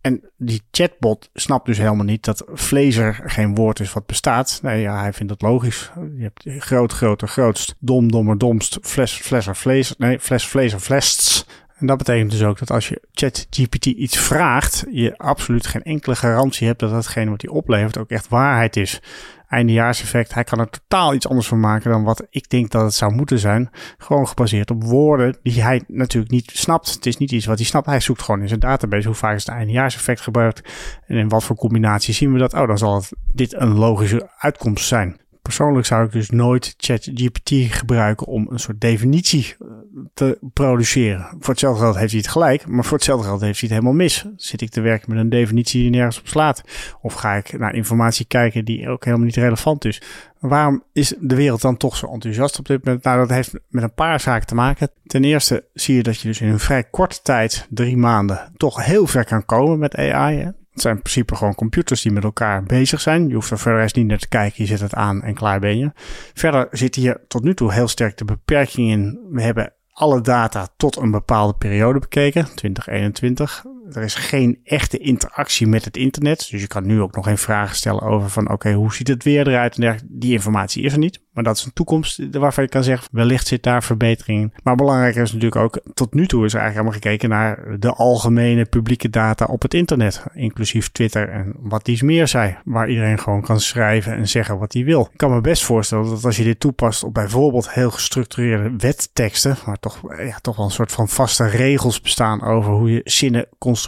En 0.01 0.21
die 0.37 0.61
chatbot 0.71 1.29
snapt 1.33 1.65
dus 1.65 1.77
helemaal 1.77 2.05
niet 2.05 2.25
dat 2.25 2.43
vlezer 2.53 3.21
geen 3.25 3.55
woord 3.55 3.79
is 3.79 3.93
wat 3.93 4.05
bestaat. 4.05 4.59
Nee, 4.63 4.81
ja, 4.81 4.99
hij 4.99 5.13
vindt 5.13 5.31
dat 5.31 5.41
logisch. 5.41 5.91
Je 6.17 6.23
hebt 6.23 6.63
groot, 6.63 6.93
groter, 6.93 7.27
grootst, 7.27 7.75
dom, 7.79 8.11
dommer, 8.11 8.37
domst, 8.37 8.77
fles, 8.81 9.13
flesser, 9.13 9.55
vlees, 9.55 9.95
nee, 9.97 10.19
fles, 10.19 10.47
vlezer, 10.47 10.79
flests. 10.79 11.45
En 11.79 11.87
dat 11.87 11.97
betekent 11.97 12.31
dus 12.31 12.43
ook 12.43 12.59
dat 12.59 12.71
als 12.71 12.89
je 12.89 13.01
ChatGPT 13.11 13.85
iets 13.85 14.17
vraagt, 14.17 14.85
je 14.91 15.17
absoluut 15.17 15.67
geen 15.67 15.83
enkele 15.83 16.15
garantie 16.15 16.67
hebt 16.67 16.79
dat 16.79 16.91
datgene 16.91 17.29
wat 17.29 17.41
hij 17.41 17.51
oplevert 17.51 17.97
ook 17.97 18.09
echt 18.09 18.27
waarheid 18.27 18.75
is 18.75 19.01
eindejaarseffect. 19.49 20.33
Hij 20.33 20.43
kan 20.43 20.59
er 20.59 20.69
totaal 20.69 21.13
iets 21.13 21.27
anders 21.27 21.47
van 21.47 21.59
maken 21.59 21.91
dan 21.91 22.03
wat 22.03 22.27
ik 22.29 22.49
denk 22.49 22.71
dat 22.71 22.81
het 22.81 22.93
zou 22.93 23.13
moeten 23.13 23.39
zijn. 23.39 23.69
Gewoon 23.97 24.27
gebaseerd 24.27 24.71
op 24.71 24.83
woorden 24.83 25.37
die 25.43 25.61
hij 25.61 25.83
natuurlijk 25.87 26.31
niet 26.31 26.51
snapt. 26.53 26.93
Het 26.93 27.05
is 27.05 27.17
niet 27.17 27.31
iets 27.31 27.45
wat 27.45 27.57
hij 27.57 27.65
snapt. 27.65 27.85
Hij 27.85 27.99
zoekt 27.99 28.21
gewoon 28.21 28.41
in 28.41 28.47
zijn 28.47 28.59
database 28.59 29.07
hoe 29.07 29.15
vaak 29.15 29.35
is 29.35 29.45
het 29.45 29.55
eindejaarseffect 29.55 30.21
gebruikt. 30.21 30.69
En 31.07 31.17
in 31.17 31.29
wat 31.29 31.43
voor 31.43 31.55
combinatie 31.55 32.13
zien 32.13 32.33
we 32.33 32.39
dat. 32.39 32.53
Oh, 32.53 32.67
dan 32.67 32.77
zal 32.77 32.95
het 32.95 33.11
dit 33.33 33.53
een 33.53 33.73
logische 33.73 34.29
uitkomst 34.37 34.87
zijn. 34.87 35.17
Persoonlijk 35.49 35.85
zou 35.85 36.05
ik 36.05 36.11
dus 36.11 36.29
nooit 36.29 36.73
ChatGPT 36.77 37.51
gebruiken 37.69 38.27
om 38.27 38.47
een 38.49 38.59
soort 38.59 38.81
definitie 38.81 39.55
eh, 39.59 39.67
te 40.13 40.37
produceren. 40.53 41.27
Voor 41.39 41.49
hetzelfde 41.49 41.81
geld 41.81 41.97
heeft 41.97 42.11
hij 42.11 42.19
het 42.19 42.29
gelijk, 42.29 42.67
maar 42.67 42.83
voor 42.83 42.97
hetzelfde 42.97 43.27
geld 43.27 43.41
heeft 43.41 43.59
hij 43.59 43.69
het 43.69 43.79
helemaal 43.79 44.05
mis. 44.05 44.25
Zit 44.35 44.61
ik 44.61 44.69
te 44.69 44.81
werken 44.81 45.09
met 45.09 45.19
een 45.19 45.29
definitie 45.29 45.81
die 45.81 45.89
nergens 45.89 46.19
op 46.19 46.27
slaat? 46.27 46.63
Of 47.01 47.13
ga 47.13 47.35
ik 47.35 47.59
naar 47.59 47.73
informatie 47.75 48.25
kijken 48.25 48.65
die 48.65 48.89
ook 48.89 49.05
helemaal 49.05 49.25
niet 49.25 49.35
relevant 49.35 49.85
is? 49.85 50.01
Waarom 50.39 50.83
is 50.93 51.13
de 51.19 51.35
wereld 51.35 51.61
dan 51.61 51.77
toch 51.77 51.95
zo 51.97 52.07
enthousiast 52.07 52.59
op 52.59 52.67
dit 52.67 52.85
moment? 52.85 53.03
Nou, 53.03 53.17
dat 53.17 53.29
heeft 53.29 53.53
met 53.67 53.83
een 53.83 53.93
paar 53.93 54.19
zaken 54.19 54.47
te 54.47 54.55
maken. 54.55 54.89
Ten 55.05 55.23
eerste 55.23 55.63
zie 55.73 55.95
je 55.95 56.03
dat 56.03 56.19
je 56.19 56.27
dus 56.27 56.41
in 56.41 56.47
een 56.47 56.59
vrij 56.59 56.83
korte 56.83 57.19
tijd, 57.21 57.67
drie 57.69 57.97
maanden, 57.97 58.51
toch 58.57 58.85
heel 58.85 59.07
ver 59.07 59.25
kan 59.25 59.45
komen 59.45 59.79
met 59.79 59.95
AI. 59.95 60.53
Het 60.71 60.81
zijn 60.81 60.95
in 60.95 61.01
principe 61.01 61.35
gewoon 61.35 61.55
computers 61.55 62.01
die 62.01 62.11
met 62.11 62.23
elkaar 62.23 62.63
bezig 62.63 63.01
zijn. 63.01 63.27
Je 63.27 63.33
hoeft 63.33 63.51
er 63.51 63.59
verder 63.59 63.81
eens 63.81 63.93
niet 63.93 64.07
naar 64.07 64.17
te 64.17 64.27
kijken. 64.27 64.63
Je 64.63 64.69
zet 64.69 64.79
het 64.79 64.93
aan 64.93 65.23
en 65.23 65.33
klaar 65.33 65.59
ben 65.59 65.77
je. 65.77 65.91
Verder 66.33 66.67
zit 66.71 66.95
hier 66.95 67.21
tot 67.27 67.43
nu 67.43 67.53
toe 67.53 67.73
heel 67.73 67.87
sterk 67.87 68.17
de 68.17 68.25
beperking 68.25 68.89
in. 68.89 69.19
We 69.29 69.41
hebben 69.41 69.73
alle 69.91 70.21
data 70.21 70.67
tot 70.77 70.95
een 70.95 71.11
bepaalde 71.11 71.53
periode 71.57 71.99
bekeken, 71.99 72.55
2021. 72.55 73.65
Er 73.93 74.03
is 74.03 74.15
geen 74.15 74.59
echte 74.63 74.97
interactie 74.97 75.67
met 75.67 75.85
het 75.85 75.97
internet. 75.97 76.47
Dus 76.51 76.61
je 76.61 76.67
kan 76.67 76.85
nu 76.85 77.01
ook 77.01 77.15
nog 77.15 77.25
geen 77.25 77.37
vragen 77.37 77.75
stellen 77.75 78.01
over 78.01 78.29
van 78.29 78.51
oké, 78.51 78.73
hoe 78.73 78.93
ziet 78.93 79.07
het 79.07 79.23
weer 79.23 79.47
eruit? 79.47 79.77
En 79.77 79.99
die 80.03 80.31
informatie 80.31 80.83
is 80.83 80.93
er 80.93 80.99
niet. 80.99 81.19
Maar 81.33 81.43
dat 81.43 81.57
is 81.57 81.65
een 81.65 81.73
toekomst 81.73 82.21
waarvan 82.31 82.63
je 82.63 82.69
kan 82.69 82.83
zeggen, 82.83 83.07
wellicht 83.11 83.47
zit 83.47 83.63
daar 83.63 83.83
verbetering 83.83 84.41
in. 84.41 84.53
Maar 84.63 84.75
belangrijker 84.75 85.21
is 85.21 85.33
natuurlijk 85.33 85.61
ook, 85.61 85.81
tot 85.93 86.13
nu 86.13 86.27
toe 86.27 86.45
is 86.45 86.53
er 86.53 86.59
eigenlijk 86.59 86.89
allemaal 86.89 87.11
gekeken 87.11 87.29
naar 87.29 87.79
de 87.79 87.93
algemene 87.93 88.65
publieke 88.65 89.09
data 89.09 89.45
op 89.45 89.61
het 89.61 89.73
internet. 89.73 90.23
Inclusief 90.33 90.91
Twitter 90.91 91.29
en 91.29 91.53
wat 91.59 91.87
iets 91.87 92.01
meer 92.01 92.27
zei. 92.27 92.57
Waar 92.65 92.89
iedereen 92.89 93.19
gewoon 93.19 93.41
kan 93.41 93.59
schrijven 93.59 94.15
en 94.15 94.27
zeggen 94.27 94.59
wat 94.59 94.73
hij 94.73 94.83
wil. 94.83 95.09
Ik 95.11 95.17
kan 95.17 95.31
me 95.31 95.41
best 95.41 95.63
voorstellen 95.63 96.09
dat 96.09 96.25
als 96.25 96.37
je 96.37 96.43
dit 96.43 96.59
toepast 96.59 97.03
op 97.03 97.13
bijvoorbeeld 97.13 97.71
heel 97.71 97.91
gestructureerde 97.91 98.73
wetteksten, 98.77 99.57
waar 99.65 99.79
toch, 99.79 100.01
ja, 100.17 100.37
toch 100.41 100.55
wel 100.55 100.65
een 100.65 100.71
soort 100.71 100.91
van 100.91 101.07
vaste 101.07 101.47
regels 101.47 102.01
bestaan 102.01 102.43
over 102.43 102.71
hoe 102.71 102.91
je 102.91 103.01
zinnen 103.03 103.47
construeert, 103.57 103.78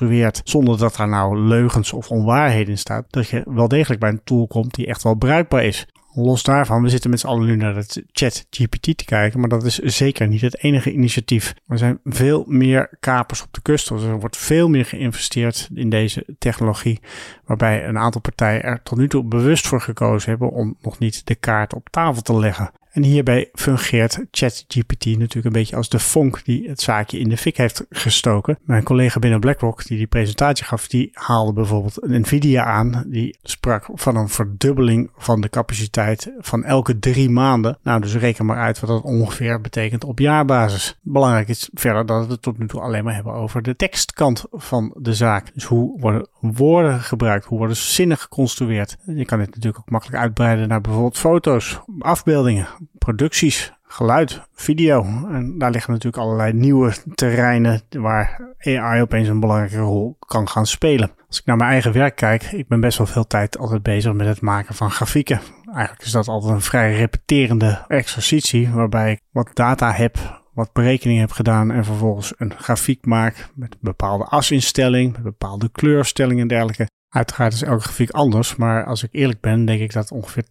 zonder 0.44 0.78
dat 0.78 0.96
daar 0.96 1.08
nou 1.08 1.40
leugens 1.40 1.94
of 1.94 2.10
onwaarheden 2.10 2.70
in 2.70 2.78
staat, 2.78 3.06
dat 3.10 3.28
je 3.28 3.44
wel 3.46 3.68
degelijk 3.68 4.00
bij 4.00 4.10
een 4.10 4.24
tool 4.24 4.48
komt 4.48 4.74
die 4.74 4.88
echt 4.88 5.04
wel 5.04 5.16
bruikbaar 5.16 5.64
is. 5.64 5.88
Los 6.14 6.44
daarvan, 6.44 6.82
we 6.82 6.90
zitten 6.90 7.10
met 7.10 7.20
z'n 7.20 7.28
allen 7.28 7.46
nu 7.46 7.56
naar 7.56 7.76
het 7.76 8.04
chat 8.12 8.46
GPT 8.50 8.98
te 8.98 9.06
kijken, 9.06 9.40
maar 9.40 9.50
dat 9.50 9.64
is 9.64 9.78
zeker 9.78 10.28
niet 10.28 10.42
het 10.42 10.64
enige 10.64 10.92
initiatief. 10.92 11.54
Er 11.68 11.78
zijn 11.78 12.00
veel 12.04 12.44
meer 12.48 12.90
kapers 13.00 13.44
op 13.44 13.54
de 13.54 13.62
kust, 13.62 13.90
dus 13.90 14.04
er 14.04 14.20
wordt 14.20 14.38
veel 14.38 14.70
meer 14.70 14.86
geïnvesteerd 14.86 15.70
in 15.74 15.90
deze 15.90 16.26
technologie, 16.38 17.00
waarbij 17.46 17.88
een 17.88 17.98
aantal 17.98 18.22
partijen 18.22 18.64
er 18.64 18.84
tot 18.84 18.98
nu 18.98 19.08
toe 19.08 19.24
bewust 19.24 19.68
voor 19.68 19.82
gekozen 19.82 20.30
hebben 20.30 20.52
om 20.52 20.76
nog 20.82 21.00
niet 21.00 21.28
de 21.28 21.36
kaart 21.36 21.74
op 21.74 21.90
tafel 21.90 22.22
te 22.22 22.40
leggen. 22.40 22.72
En 22.92 23.04
hierbij 23.04 23.50
fungeert 23.54 24.20
ChatGPT 24.32 25.06
natuurlijk 25.06 25.46
een 25.46 25.52
beetje 25.52 25.76
als 25.76 25.90
de 25.90 26.00
vonk 26.00 26.46
die 26.46 26.70
het 26.70 26.82
zaakje 26.82 27.20
in 27.20 27.30
de 27.30 27.38
fik 27.38 27.58
heeft 27.58 27.86
gestoken. 27.90 28.60
Mijn 28.64 28.84
collega 28.84 29.20
binnen 29.20 29.40
BlackRock 29.40 29.86
die 29.86 29.98
die 29.98 30.08
presentatie 30.08 30.66
gaf, 30.66 30.88
die 30.88 31.10
haalde 31.14 31.54
bijvoorbeeld 31.54 32.04
een 32.04 32.20
Nvidia 32.20 32.64
aan. 32.64 33.04
Die 33.08 33.38
sprak 33.44 33.90
van 33.94 34.16
een 34.16 34.30
verdubbeling 34.30 35.12
van 35.18 35.42
de 35.42 35.50
capaciteit 35.50 36.32
van 36.40 36.64
elke 36.64 37.00
drie 37.00 37.30
maanden. 37.30 37.78
Nou, 37.84 38.02
dus 38.02 38.16
reken 38.16 38.46
maar 38.46 38.58
uit 38.58 38.80
wat 38.80 38.90
dat 38.90 39.04
ongeveer 39.04 39.62
betekent 39.62 40.04
op 40.04 40.20
jaarbasis. 40.20 41.00
Belangrijk 41.02 41.48
is 41.48 41.70
verder 41.74 42.06
dat 42.06 42.26
we 42.26 42.32
het 42.32 42.42
tot 42.42 42.58
nu 42.58 42.68
toe 42.68 42.82
alleen 42.82 43.04
maar 43.04 43.16
hebben 43.16 43.34
over 43.34 43.62
de 43.62 43.76
tekstkant 43.76 44.46
van 44.52 44.96
de 44.98 45.14
zaak. 45.14 45.52
Dus 45.54 45.64
hoe 45.64 46.00
worden 46.00 46.28
woorden 46.42 47.00
gebruikt? 47.00 47.46
Hoe 47.46 47.58
worden 47.58 47.78
zinnen 47.78 48.18
geconstrueerd? 48.18 48.98
Je 49.06 49.26
kan 49.26 49.40
dit 49.40 49.48
natuurlijk 49.48 49.80
ook 49.80 49.90
makkelijk 49.90 50.22
uitbreiden 50.22 50.68
naar 50.68 50.82
bijvoorbeeld 50.82 51.18
foto's, 51.18 51.82
afbeeldingen 52.00 52.68
producties, 52.98 53.74
geluid, 53.84 54.42
video. 54.54 55.04
En 55.32 55.58
daar 55.58 55.72
liggen 55.72 55.94
natuurlijk 55.94 56.24
allerlei 56.24 56.54
nieuwe 56.54 56.94
terreinen 57.16 57.82
waar 57.90 58.56
AI 58.60 59.02
opeens 59.02 59.28
een 59.28 59.40
belangrijke 59.40 59.78
rol 59.78 60.18
kan 60.20 60.48
gaan 60.48 60.66
spelen. 60.66 61.12
Als 61.28 61.40
ik 61.40 61.46
naar 61.46 61.58
mijn 61.58 61.70
eigen 61.70 61.94
werk 61.94 62.16
kijk, 62.16 62.44
ik 62.44 62.68
ben 62.68 62.80
best 62.80 62.98
wel 62.98 63.08
veel 63.08 63.28
tijd 63.28 63.58
altijd 63.58 63.84
bezig 63.84 64.14
met 64.14 64.28
het 64.28 64.42
maken 64.42 64.76
van 64.76 64.92
grafieken. 64.92 65.42
Eigenlijk 65.74 66.06
is 66.06 66.12
dat 66.12 66.28
altijd 66.28 66.54
een 66.54 66.62
vrij 66.62 66.96
repeterende 66.96 67.86
exercitie 67.88 68.70
waarbij 68.70 69.12
ik 69.12 69.22
wat 69.32 69.50
data 69.54 69.92
heb, 69.92 70.41
wat 70.54 70.74
berekeningen 70.74 71.22
heb 71.22 71.32
gedaan 71.32 71.72
en 71.72 71.86
vervolgens 71.86 72.34
een 72.38 72.54
grafiek 72.58 73.06
maak 73.06 73.50
met 73.56 73.78
bepaalde 73.80 74.26
asinstelling, 74.26 75.14
met 75.14 75.24
bepaalde 75.24 75.70
kleurstellingen 75.72 76.42
en 76.42 76.48
dergelijke. 76.48 76.90
Uiteraard 77.10 77.54
is 77.54 77.62
elke 77.62 77.82
grafiek 77.82 78.10
anders, 78.10 78.56
maar 78.56 78.86
als 78.86 79.04
ik 79.04 79.10
eerlijk 79.12 79.42
ben, 79.42 79.66
denk 79.66 79.82
ik 79.82 79.94
dat 79.94 80.12
ongeveer 80.12 80.44
80% 80.44 80.48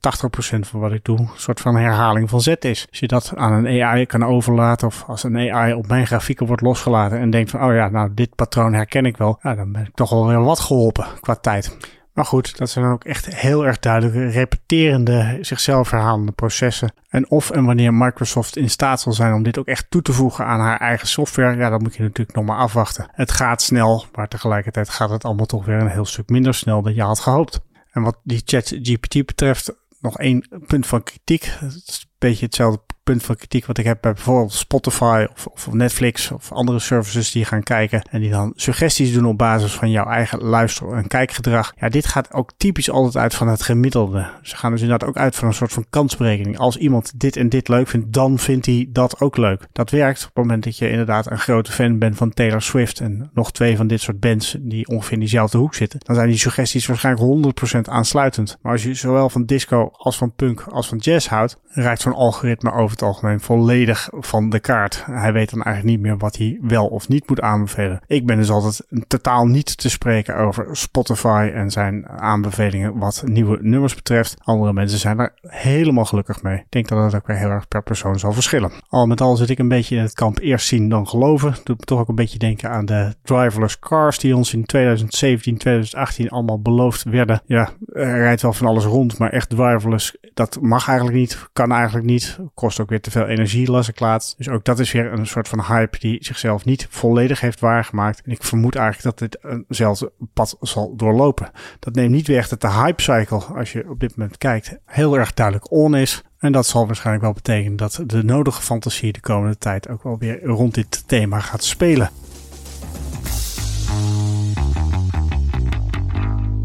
van 0.61 0.81
wat 0.81 0.93
ik 0.93 1.05
doe 1.05 1.19
een 1.19 1.29
soort 1.35 1.61
van 1.61 1.77
herhaling 1.77 2.31
van 2.31 2.41
Z 2.41 2.47
is. 2.47 2.87
Als 2.91 2.99
je 2.99 3.07
dat 3.07 3.33
aan 3.37 3.53
een 3.53 3.83
AI 3.83 4.07
kan 4.07 4.25
overlaten, 4.25 4.87
of 4.87 5.05
als 5.07 5.23
een 5.23 5.53
AI 5.53 5.73
op 5.73 5.87
mijn 5.87 6.07
grafieken 6.07 6.47
wordt 6.47 6.63
losgelaten 6.63 7.19
en 7.19 7.31
denkt 7.31 7.51
van, 7.51 7.65
oh 7.65 7.75
ja, 7.75 7.89
nou 7.89 8.11
dit 8.15 8.35
patroon 8.35 8.73
herken 8.73 9.07
ik 9.07 9.17
wel, 9.17 9.39
dan 9.43 9.73
ben 9.73 9.83
ik 9.83 9.95
toch 9.95 10.11
wel 10.11 10.27
weer 10.27 10.43
wat 10.43 10.61
geholpen 10.61 11.07
qua 11.21 11.35
tijd. 11.35 11.77
Maar 12.21 12.29
goed, 12.29 12.59
dat 12.59 12.71
zijn 12.71 12.85
ook 12.85 13.05
echt 13.05 13.35
heel 13.35 13.67
erg 13.67 13.79
duidelijke, 13.79 14.27
repeterende, 14.27 15.39
zichzelf 15.41 15.91
herhalende 15.91 16.33
processen. 16.33 16.93
En 17.09 17.31
of 17.31 17.51
en 17.51 17.65
wanneer 17.65 17.95
Microsoft 17.95 18.57
in 18.57 18.71
staat 18.71 19.01
zal 19.01 19.13
zijn 19.13 19.35
om 19.35 19.43
dit 19.43 19.59
ook 19.59 19.67
echt 19.67 19.91
toe 19.91 20.03
te 20.03 20.13
voegen 20.13 20.45
aan 20.45 20.61
haar 20.61 20.81
eigen 20.81 21.09
software, 21.09 21.57
ja, 21.57 21.71
dat 21.71 21.81
moet 21.81 21.95
je 21.95 22.03
natuurlijk 22.03 22.37
nog 22.37 22.45
maar 22.45 22.59
afwachten. 22.59 23.09
Het 23.13 23.31
gaat 23.31 23.63
snel, 23.63 24.05
maar 24.15 24.29
tegelijkertijd 24.29 24.89
gaat 24.89 25.11
het 25.11 25.25
allemaal 25.25 25.47
toch 25.47 25.65
weer 25.65 25.81
een 25.81 25.91
heel 25.91 26.05
stuk 26.05 26.29
minder 26.29 26.55
snel 26.55 26.83
dan 26.83 26.95
je 26.95 27.03
had 27.03 27.21
gehoopt. 27.21 27.61
En 27.91 28.03
wat 28.03 28.21
die 28.23 28.43
ChatGPT 28.45 29.27
betreft, 29.27 29.73
nog 30.01 30.19
één 30.19 30.49
punt 30.67 30.87
van 30.87 31.03
kritiek. 31.03 31.45
Het 31.45 32.07
beetje 32.21 32.45
hetzelfde 32.45 32.81
punt 33.11 33.23
van 33.23 33.37
kritiek 33.37 33.67
wat 33.67 33.79
ik 33.79 33.85
heb 33.85 33.99
bij 34.01 34.13
bijvoorbeeld 34.13 34.53
Spotify 34.53 35.27
of, 35.35 35.47
of, 35.47 35.73
Netflix 35.73 36.31
of 36.31 36.53
andere 36.53 36.79
services 36.79 37.33
die 37.33 37.45
gaan 37.45 37.63
kijken 37.63 38.03
en 38.11 38.21
die 38.21 38.31
dan 38.31 38.53
suggesties 38.57 39.13
doen 39.13 39.27
op 39.27 39.39
basis 39.39 39.73
van 39.73 39.91
jouw 39.91 40.05
eigen 40.05 40.43
luister- 40.43 40.93
en 40.93 41.07
kijkgedrag. 41.07 41.73
Ja, 41.77 41.89
dit 41.89 42.07
gaat 42.07 42.33
ook 42.33 42.53
typisch 42.57 42.91
altijd 42.91 43.17
uit 43.17 43.35
van 43.35 43.49
het 43.49 43.63
gemiddelde. 43.63 44.31
Ze 44.43 44.57
gaan 44.57 44.71
dus 44.71 44.81
inderdaad 44.81 45.09
ook 45.09 45.17
uit 45.17 45.37
van 45.37 45.49
een 45.49 45.55
soort 45.55 45.73
van 45.73 45.87
kansberekening. 45.91 46.59
Als 46.59 46.77
iemand 46.77 47.21
dit 47.21 47.37
en 47.37 47.49
dit 47.49 47.69
leuk 47.69 47.89
vindt, 47.89 48.13
dan 48.13 48.39
vindt 48.39 48.67
hij 48.67 48.89
dat 48.89 49.21
ook 49.21 49.37
leuk. 49.37 49.67
Dat 49.73 49.91
werkt 49.91 50.21
op 50.21 50.27
het 50.35 50.45
moment 50.45 50.65
dat 50.65 50.79
je 50.79 50.91
inderdaad 50.91 51.31
een 51.31 51.39
grote 51.39 51.73
fan 51.73 51.99
bent 51.99 52.17
van 52.17 52.31
Taylor 52.31 52.63
Swift 52.63 53.01
en 53.01 53.31
nog 53.35 53.53
twee 53.53 53.77
van 53.77 53.87
dit 53.87 54.01
soort 54.01 54.21
bands 54.21 54.57
die 54.61 54.87
ongeveer 54.87 55.13
in 55.13 55.19
diezelfde 55.19 55.59
hoek 55.59 55.75
zitten. 55.75 56.01
Dan 56.03 56.15
zijn 56.15 56.29
die 56.29 56.39
suggesties 56.39 56.87
waarschijnlijk 56.87 57.55
100% 57.77 57.81
aansluitend. 57.81 58.59
Maar 58.63 58.73
als 58.73 58.83
je 58.83 58.95
zowel 58.95 59.31
van 59.31 59.45
disco 59.45 59.91
als 59.93 60.17
van 60.17 60.35
punk 60.35 60.61
als 60.61 60.89
van 60.89 60.99
jazz 60.99 61.27
houdt, 61.29 61.57
raakt 61.69 62.01
zo'n 62.01 62.10
algoritme 62.13 62.73
over 62.73 62.91
het 62.91 63.03
algemeen 63.03 63.41
volledig 63.41 64.09
van 64.13 64.51
de 64.51 64.61
kaart. 64.61 65.05
Hij 65.07 65.33
weet 65.33 65.51
dan 65.51 65.63
eigenlijk 65.63 65.97
niet 65.97 66.07
meer 66.07 66.19
wat 66.19 66.37
hij 66.37 66.59
wel 66.63 66.87
of 66.87 67.09
niet 67.09 67.29
moet 67.29 67.41
aanbevelen. 67.41 68.01
Ik 68.07 68.27
ben 68.27 68.37
dus 68.37 68.51
altijd 68.51 68.87
totaal 69.07 69.47
niet 69.47 69.77
te 69.79 69.91
spreken 69.91 70.37
over 70.37 70.77
Spotify 70.77 71.51
en 71.55 71.71
zijn 71.71 72.09
aanbevelingen 72.09 72.99
wat 72.99 73.23
nieuwe 73.27 73.59
nummers 73.61 73.95
betreft. 73.95 74.37
Andere 74.39 74.73
mensen 74.73 74.99
zijn 74.99 75.19
er 75.19 75.35
helemaal 75.41 76.05
gelukkig 76.05 76.43
mee. 76.43 76.57
Ik 76.57 76.67
denk 76.69 76.89
dat 76.89 77.05
het 77.05 77.15
ook 77.15 77.27
weer 77.27 77.37
heel 77.37 77.51
erg 77.51 77.69
per 77.69 77.83
persoon 77.83 78.19
zal 78.19 78.33
verschillen. 78.33 78.73
Al 78.89 79.07
met 79.07 79.21
al 79.21 79.37
zit 79.37 79.51
ik 79.51 79.59
een 79.59 79.69
beetje 79.69 79.97
in 79.97 80.03
het 80.03 80.15
kamp 80.15 80.39
eerst 80.39 80.67
zien 80.67 80.89
dan 80.89 81.09
geloven. 81.09 81.55
Doet 81.65 81.79
me 81.79 81.85
toch 81.85 82.01
ook 82.01 82.09
een 82.09 82.15
beetje 82.15 82.39
denken 82.39 82.71
aan 82.71 82.85
de 82.85 83.15
driverless 83.23 83.79
cars 83.79 84.19
die 84.19 84.37
ons 84.37 84.55
in 84.55 84.65
2017, 84.65 85.59
2018 85.59 86.29
allemaal 86.29 86.61
beloofd 86.61 87.03
werden. 87.03 87.43
Ja, 87.47 87.69
er 87.93 88.19
rijdt 88.19 88.43
wel 88.43 88.53
van 88.53 88.67
alles 88.67 88.85
rond, 88.85 89.19
maar 89.19 89.31
echt 89.31 89.49
driverless, 89.49 90.17
dat 90.35 90.59
mag 90.61 90.89
eigenlijk 90.89 91.19
niet, 91.19 91.49
kan 91.53 91.73
eigenlijk 91.73 92.00
niet. 92.05 92.39
Kost 92.55 92.81
ook 92.81 92.89
weer 92.89 93.01
te 93.01 93.11
veel 93.11 93.27
energie, 93.27 93.71
las 93.71 93.89
ik. 93.89 93.99
Dus 94.37 94.49
ook 94.49 94.65
dat 94.65 94.79
is 94.79 94.93
weer 94.93 95.13
een 95.13 95.27
soort 95.27 95.49
van 95.49 95.65
hype 95.65 95.99
die 95.99 96.25
zichzelf 96.25 96.65
niet 96.65 96.87
volledig 96.91 97.41
heeft 97.41 97.61
waargemaakt. 97.61 98.23
En 98.25 98.31
ik 98.31 98.43
vermoed 98.43 98.75
eigenlijk 98.75 99.17
dat 99.17 99.31
dit 99.31 99.63
eenzelfde 99.69 100.13
pad 100.33 100.57
zal 100.61 100.97
doorlopen. 100.97 101.51
Dat 101.79 101.95
neemt 101.95 102.11
niet 102.11 102.27
weg 102.27 102.49
dat 102.49 102.61
de 102.61 102.71
hype 102.71 103.03
cycle, 103.03 103.39
als 103.39 103.73
je 103.73 103.89
op 103.89 104.01
dit 104.01 104.17
moment 104.17 104.39
kijkt, 104.39 104.77
heel 104.85 105.19
erg 105.19 105.35
duidelijk 105.35 105.71
on 105.71 105.97
is. 105.97 106.23
En 106.39 106.53
dat 106.53 106.67
zal 106.67 106.87
waarschijnlijk 106.87 107.25
wel 107.25 107.35
betekenen 107.35 107.77
dat 107.77 108.03
de 108.07 108.25
nodige 108.25 108.63
fantasie 108.63 109.13
de 109.13 109.21
komende 109.21 109.59
tijd 109.59 109.89
ook 109.89 110.03
wel 110.03 110.19
weer 110.19 110.45
rond 110.45 110.75
dit 110.75 111.09
thema 111.09 111.41
gaat 111.41 111.65
spelen. 111.65 112.11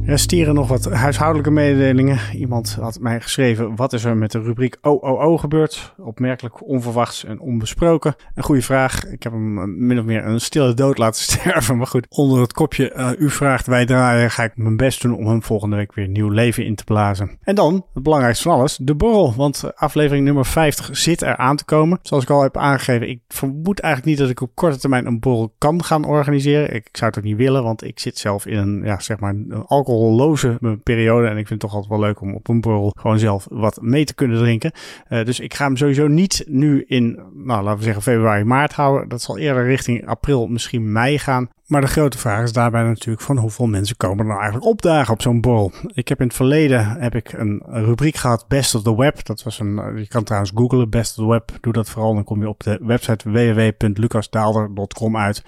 Er 0.05 0.19
stieren 0.19 0.53
nog 0.53 0.67
wat 0.67 0.85
huishoudelijke 0.85 1.51
mededelingen. 1.51 2.19
Iemand 2.33 2.77
had 2.79 2.99
mij 2.99 3.21
geschreven: 3.21 3.75
wat 3.75 3.93
is 3.93 4.03
er 4.03 4.17
met 4.17 4.31
de 4.31 4.41
rubriek 4.41 4.77
OOO 4.81 5.37
gebeurd? 5.37 5.93
Opmerkelijk 5.97 6.67
onverwachts 6.67 7.23
en 7.23 7.39
onbesproken. 7.39 8.15
Een 8.33 8.43
goede 8.43 8.61
vraag. 8.61 9.05
Ik 9.05 9.23
heb 9.23 9.31
hem 9.31 9.85
min 9.85 9.99
of 9.99 10.05
meer 10.05 10.25
een 10.25 10.41
stille 10.41 10.73
dood 10.73 10.97
laten 10.97 11.21
sterven. 11.31 11.77
Maar 11.77 11.87
goed, 11.87 12.05
onder 12.09 12.41
het 12.41 12.53
kopje 12.53 12.93
uh, 12.95 13.09
u 13.17 13.29
vraagt 13.29 13.67
wij 13.67 13.85
draaien, 13.85 14.31
ga 14.31 14.43
ik 14.43 14.57
mijn 14.57 14.77
best 14.77 15.01
doen 15.01 15.15
om 15.15 15.27
hem 15.27 15.43
volgende 15.43 15.75
week 15.75 15.93
weer 15.93 16.07
nieuw 16.07 16.29
leven 16.29 16.65
in 16.65 16.75
te 16.75 16.83
blazen. 16.83 17.37
En 17.41 17.55
dan, 17.55 17.85
het 17.93 18.03
belangrijkste 18.03 18.49
van 18.49 18.57
alles, 18.57 18.77
de 18.81 18.95
borrel. 18.95 19.33
Want 19.35 19.71
aflevering 19.75 20.25
nummer 20.25 20.45
50 20.45 20.97
zit 20.97 21.21
er 21.21 21.37
aan 21.37 21.55
te 21.55 21.65
komen. 21.65 21.99
Zoals 22.01 22.23
ik 22.23 22.29
al 22.29 22.41
heb 22.41 22.57
aangegeven, 22.57 23.09
ik 23.09 23.19
vermoed 23.27 23.79
eigenlijk 23.79 24.13
niet 24.13 24.27
dat 24.27 24.35
ik 24.35 24.41
op 24.41 24.55
korte 24.55 24.77
termijn 24.77 25.05
een 25.05 25.19
borrel 25.19 25.53
kan 25.57 25.83
gaan 25.83 26.05
organiseren. 26.05 26.75
Ik, 26.75 26.89
zou 26.91 27.09
het 27.09 27.19
ook 27.19 27.25
niet 27.25 27.37
willen, 27.37 27.63
want 27.63 27.83
ik 27.83 27.99
zit 27.99 28.17
zelf 28.17 28.45
in 28.45 28.57
een, 28.57 28.81
ja, 28.83 28.99
zeg 28.99 29.19
maar, 29.19 29.29
een 29.29 29.63
alcohol 29.65 29.94
alcoholloze 29.95 30.79
periode. 30.83 31.27
En 31.27 31.37
ik 31.37 31.47
vind 31.47 31.49
het 31.49 31.59
toch 31.59 31.73
altijd 31.73 31.89
wel 31.89 31.99
leuk 31.99 32.21
om 32.21 32.35
op 32.35 32.47
een 32.47 32.61
borrel 32.61 32.93
gewoon 32.99 33.19
zelf 33.19 33.47
wat 33.49 33.81
mee 33.81 34.05
te 34.05 34.13
kunnen 34.13 34.37
drinken. 34.37 34.71
Uh, 35.09 35.25
dus 35.25 35.39
ik 35.39 35.53
ga 35.53 35.65
hem 35.65 35.77
sowieso 35.77 36.07
niet 36.07 36.43
nu 36.47 36.83
in, 36.87 37.19
nou 37.33 37.63
laten 37.63 37.77
we 37.77 37.83
zeggen 37.83 38.01
februari, 38.01 38.43
maart 38.43 38.73
houden. 38.73 39.09
Dat 39.09 39.21
zal 39.21 39.37
eerder 39.37 39.65
richting 39.65 40.07
april, 40.07 40.47
misschien 40.47 40.91
mei 40.91 41.19
gaan. 41.19 41.49
Maar 41.65 41.81
de 41.81 41.87
grote 41.87 42.17
vraag 42.17 42.43
is 42.43 42.53
daarbij 42.53 42.83
natuurlijk 42.83 43.25
van 43.25 43.37
hoeveel 43.37 43.67
mensen 43.67 43.97
komen 43.97 44.19
er 44.19 44.25
nou 44.25 44.39
eigenlijk 44.39 44.69
opdagen 44.69 45.13
op 45.13 45.21
zo'n 45.21 45.41
borrel. 45.41 45.71
Ik 45.93 46.07
heb 46.07 46.19
in 46.19 46.27
het 46.27 46.35
verleden 46.35 46.87
heb 46.87 47.15
ik 47.15 47.33
een 47.33 47.63
rubriek 47.65 48.15
gehad 48.15 48.45
Best 48.47 48.75
of 48.75 48.81
the 48.81 48.95
Web. 48.95 49.25
Dat 49.25 49.43
was 49.43 49.59
een, 49.59 49.97
je 49.97 50.07
kan 50.07 50.23
trouwens 50.23 50.51
googlen 50.55 50.89
Best 50.89 51.17
of 51.17 51.25
the 51.25 51.31
Web. 51.31 51.51
Doe 51.61 51.73
dat 51.73 51.89
vooral, 51.89 52.13
dan 52.13 52.23
kom 52.23 52.41
je 52.41 52.49
op 52.49 52.63
de 52.63 52.79
website 52.81 53.29
www.lucasdaalder.com 53.31 55.17
uit. 55.17 55.43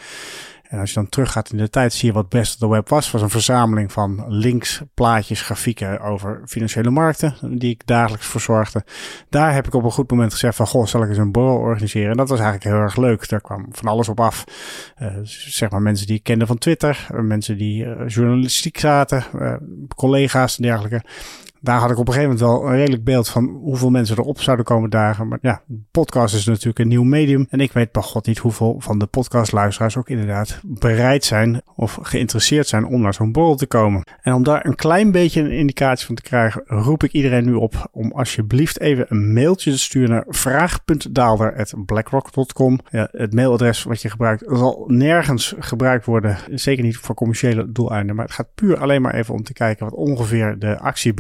En 0.68 0.80
als 0.80 0.90
je 0.90 0.96
dan 0.96 1.10
teruggaat 1.10 1.52
in 1.52 1.58
de 1.58 1.70
tijd, 1.70 1.94
zie 1.94 2.08
je 2.08 2.14
wat 2.14 2.30
Best 2.30 2.54
of 2.54 2.60
the 2.60 2.70
Web 2.70 2.90
was. 2.90 3.12
Was 3.12 3.22
een 3.22 3.30
verzameling 3.30 3.92
van 3.92 4.26
links, 4.28 4.82
plaatjes, 4.94 5.42
grafieken 5.42 6.00
over 6.00 6.42
financiële 6.46 6.90
markten, 6.90 7.36
die 7.42 7.70
ik 7.70 7.82
dagelijks 7.86 8.28
verzorgde. 8.28 8.84
Daar 9.30 9.54
heb 9.54 9.68
ik 9.68 9.74
op 9.74 9.84
een 9.84 9.92
goed 9.92 10.12
moment 10.12 10.32
gezegd 10.32 10.56
van, 10.56 10.68
goh, 10.68 10.86
zal 10.86 11.04
ik 11.04 11.10
eens 11.10 11.18
een 11.18 11.32
borrel 11.32 11.58
organiseren? 11.58 12.12
En 12.12 12.18
dat 12.18 12.30
was 12.30 12.40
eigenlijk 12.40 12.70
heel 12.70 12.84
erg 12.84 12.96
leuk. 12.96 13.30
Daar 13.30 13.42
kwam 13.42 13.66
van 13.72 13.88
alles 13.88 14.10
op 14.10 14.20
af. 14.20 14.44
Uh, 15.02 15.08
zeg 15.24 15.70
maar 15.70 15.82
mensen 15.82 16.08
die 16.08 16.16
ik 16.16 16.24
kende 16.24 16.46
van 16.46 16.58
Twitter, 16.58 17.08
mensen 17.22 17.58
die 17.58 17.86
uh, 17.86 18.08
journalistiek 18.08 18.80
zaten, 18.80 19.24
collega's 19.96 20.58
en 20.58 20.64
dergelijke 20.64 21.04
daar 21.68 21.80
had 21.80 21.92
ik 21.92 21.98
op 21.98 22.08
een 22.08 22.14
gegeven 22.14 22.36
moment 22.36 22.52
wel 22.52 22.70
een 22.70 22.78
redelijk 22.78 23.04
beeld 23.04 23.30
van 23.30 23.46
hoeveel 23.46 23.90
mensen 23.90 24.18
erop 24.18 24.42
zouden 24.42 24.66
komen 24.66 24.90
dagen. 24.90 25.28
Maar 25.28 25.38
ja, 25.42 25.62
podcast 25.92 26.36
is 26.36 26.46
natuurlijk 26.46 26.80
een 26.80 26.88
nieuw 26.88 27.04
medium. 27.04 27.48
En 27.50 27.60
ik 27.60 27.72
weet 27.72 27.92
bij 27.92 28.02
god 28.02 28.26
niet 28.26 28.38
hoeveel 28.38 28.76
van 28.80 29.00
de 29.00 29.06
podcastluisteraars 29.06 29.98
ook 29.98 30.10
inderdaad 30.10 30.60
bereid 30.64 31.26
zijn 31.26 31.62
of 31.76 32.00
geïnteresseerd 32.02 32.68
zijn 32.68 32.86
om 32.86 33.02
naar 33.02 33.14
zo'n 33.14 33.32
borrel 33.32 33.56
te 33.56 33.66
komen. 33.66 34.08
En 34.22 34.34
om 34.34 34.44
daar 34.44 34.66
een 34.66 34.76
klein 34.76 35.12
beetje 35.12 35.42
een 35.42 35.52
indicatie 35.52 36.06
van 36.06 36.16
te 36.16 36.22
krijgen, 36.22 36.64
roep 36.66 37.04
ik 37.04 37.12
iedereen 37.12 37.46
nu 37.46 37.54
op 37.54 37.90
om 37.92 38.12
alsjeblieft 38.12 38.80
even 38.80 39.06
een 39.10 39.34
mailtje 39.34 39.72
te 39.72 39.80
sturen 39.80 40.10
naar 40.10 40.26
vraag.daalder.blackrock.com. 40.28 42.80
Ja, 42.90 43.08
het 43.12 43.34
mailadres 43.34 43.84
wat 43.84 44.02
je 44.02 44.10
gebruikt 44.10 44.44
zal 44.48 44.84
nergens 44.88 45.56
gebruikt 45.60 46.06
worden. 46.06 46.38
Zeker 46.50 46.84
niet 46.84 46.98
voor 46.98 47.16
commerciële 47.16 47.72
doeleinden. 47.72 48.16
Maar 48.16 48.26
het 48.26 48.34
gaat 48.34 48.56
puur 48.56 48.78
alleen 48.78 49.02
maar 49.02 49.14
even 49.14 49.34
om 49.34 49.44
te 49.44 49.54
kijken 49.54 49.86
wat 49.86 49.96
ongeveer 49.96 50.60
de 50.60 50.80
actie 50.80 51.14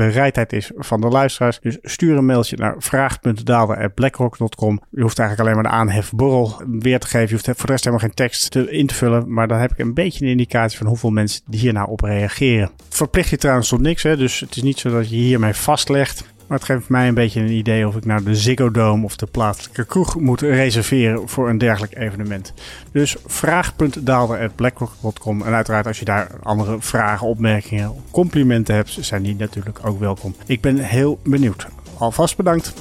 bereikt 0.45 0.54
is 0.54 0.71
van 0.88 1.02
de 1.02 1.08
luisteraars. 1.08 1.60
Dus 1.60 1.78
stuur 1.82 2.17
een 2.17 2.26
mailtje 2.26 2.58
naar 2.58 2.76
vraag.daalder.blackrock.com. 2.78 4.82
Je 4.89 5.02
hoeft 5.02 5.19
eigenlijk 5.19 5.50
alleen 5.50 5.62
maar 5.62 5.71
de 5.71 5.78
aanhefborrel 5.78 6.62
weer 6.80 7.00
te 7.00 7.08
geven. 7.08 7.28
Je 7.28 7.34
hoeft 7.34 7.45
voor 7.45 7.65
de 7.65 7.71
rest 7.71 7.84
helemaal 7.84 8.06
geen 8.06 8.15
tekst 8.15 8.52
te 8.52 8.71
in 8.71 8.88
te 8.88 8.93
vullen. 8.93 9.34
Maar 9.34 9.47
dan 9.47 9.60
heb 9.60 9.71
ik 9.71 9.78
een 9.78 9.93
beetje 9.93 10.26
een 10.26 10.32
indicatie 10.32 10.78
van 10.78 10.88
hoeveel 10.88 11.10
mensen 11.10 11.41
hier 11.50 11.73
nou 11.73 11.89
op 11.89 12.02
reageren. 12.02 12.71
Verplicht 12.89 13.30
je 13.30 13.38
trouwens 13.38 13.69
tot 13.69 13.82
niks. 13.82 14.04
Hè? 14.04 14.17
Dus 14.17 14.39
het 14.39 14.56
is 14.56 14.62
niet 14.62 14.80
zo 14.80 14.89
dat 14.89 15.10
je 15.10 15.15
hiermee 15.15 15.54
vastlegt. 15.54 16.36
Maar 16.48 16.58
het 16.58 16.68
geeft 16.68 16.90
mij 16.90 17.08
een 17.08 17.14
beetje 17.14 17.40
een 17.40 17.52
idee 17.52 17.88
of 17.88 17.96
ik 17.96 18.06
nou 18.06 18.24
de 18.24 18.36
Ziggo 18.36 18.72
Dome 18.72 19.06
of 19.06 19.16
de 19.16 19.26
plaatselijke 19.26 19.86
kroeg 19.86 20.20
moet 20.20 20.42
reserveren 20.42 21.30
voor 21.30 21.50
een 21.50 21.58
dergelijk 21.58 21.98
evenement. 21.98 22.54
Dus 22.92 23.16
vraag.daalder.blackrock.com 23.26 25.42
en 25.42 25.54
uiteraard 25.54 25.88
als 25.88 26.00
je 26.00 26.06
daar 26.06 26.30
andere 26.44 26.78
vragen, 26.80 27.28
opmerkingen, 27.28 27.94
complimenten 28.12 28.76
hebt, 28.76 28.98
zijn 29.02 29.24
die 29.24 29.36
natuurlijk 29.36 29.80
ook 29.84 30.00
welkom. 30.00 30.36
Ik 30.46 30.62
ben 30.62 30.78
heel 30.78 31.20
benieuwd. 31.24 31.68
Alvast 31.98 32.38
bedankt. 32.38 32.74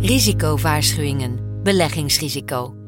Risicowaarschuwingen. 0.00 1.38
Beleggingsrisico. 1.62 2.83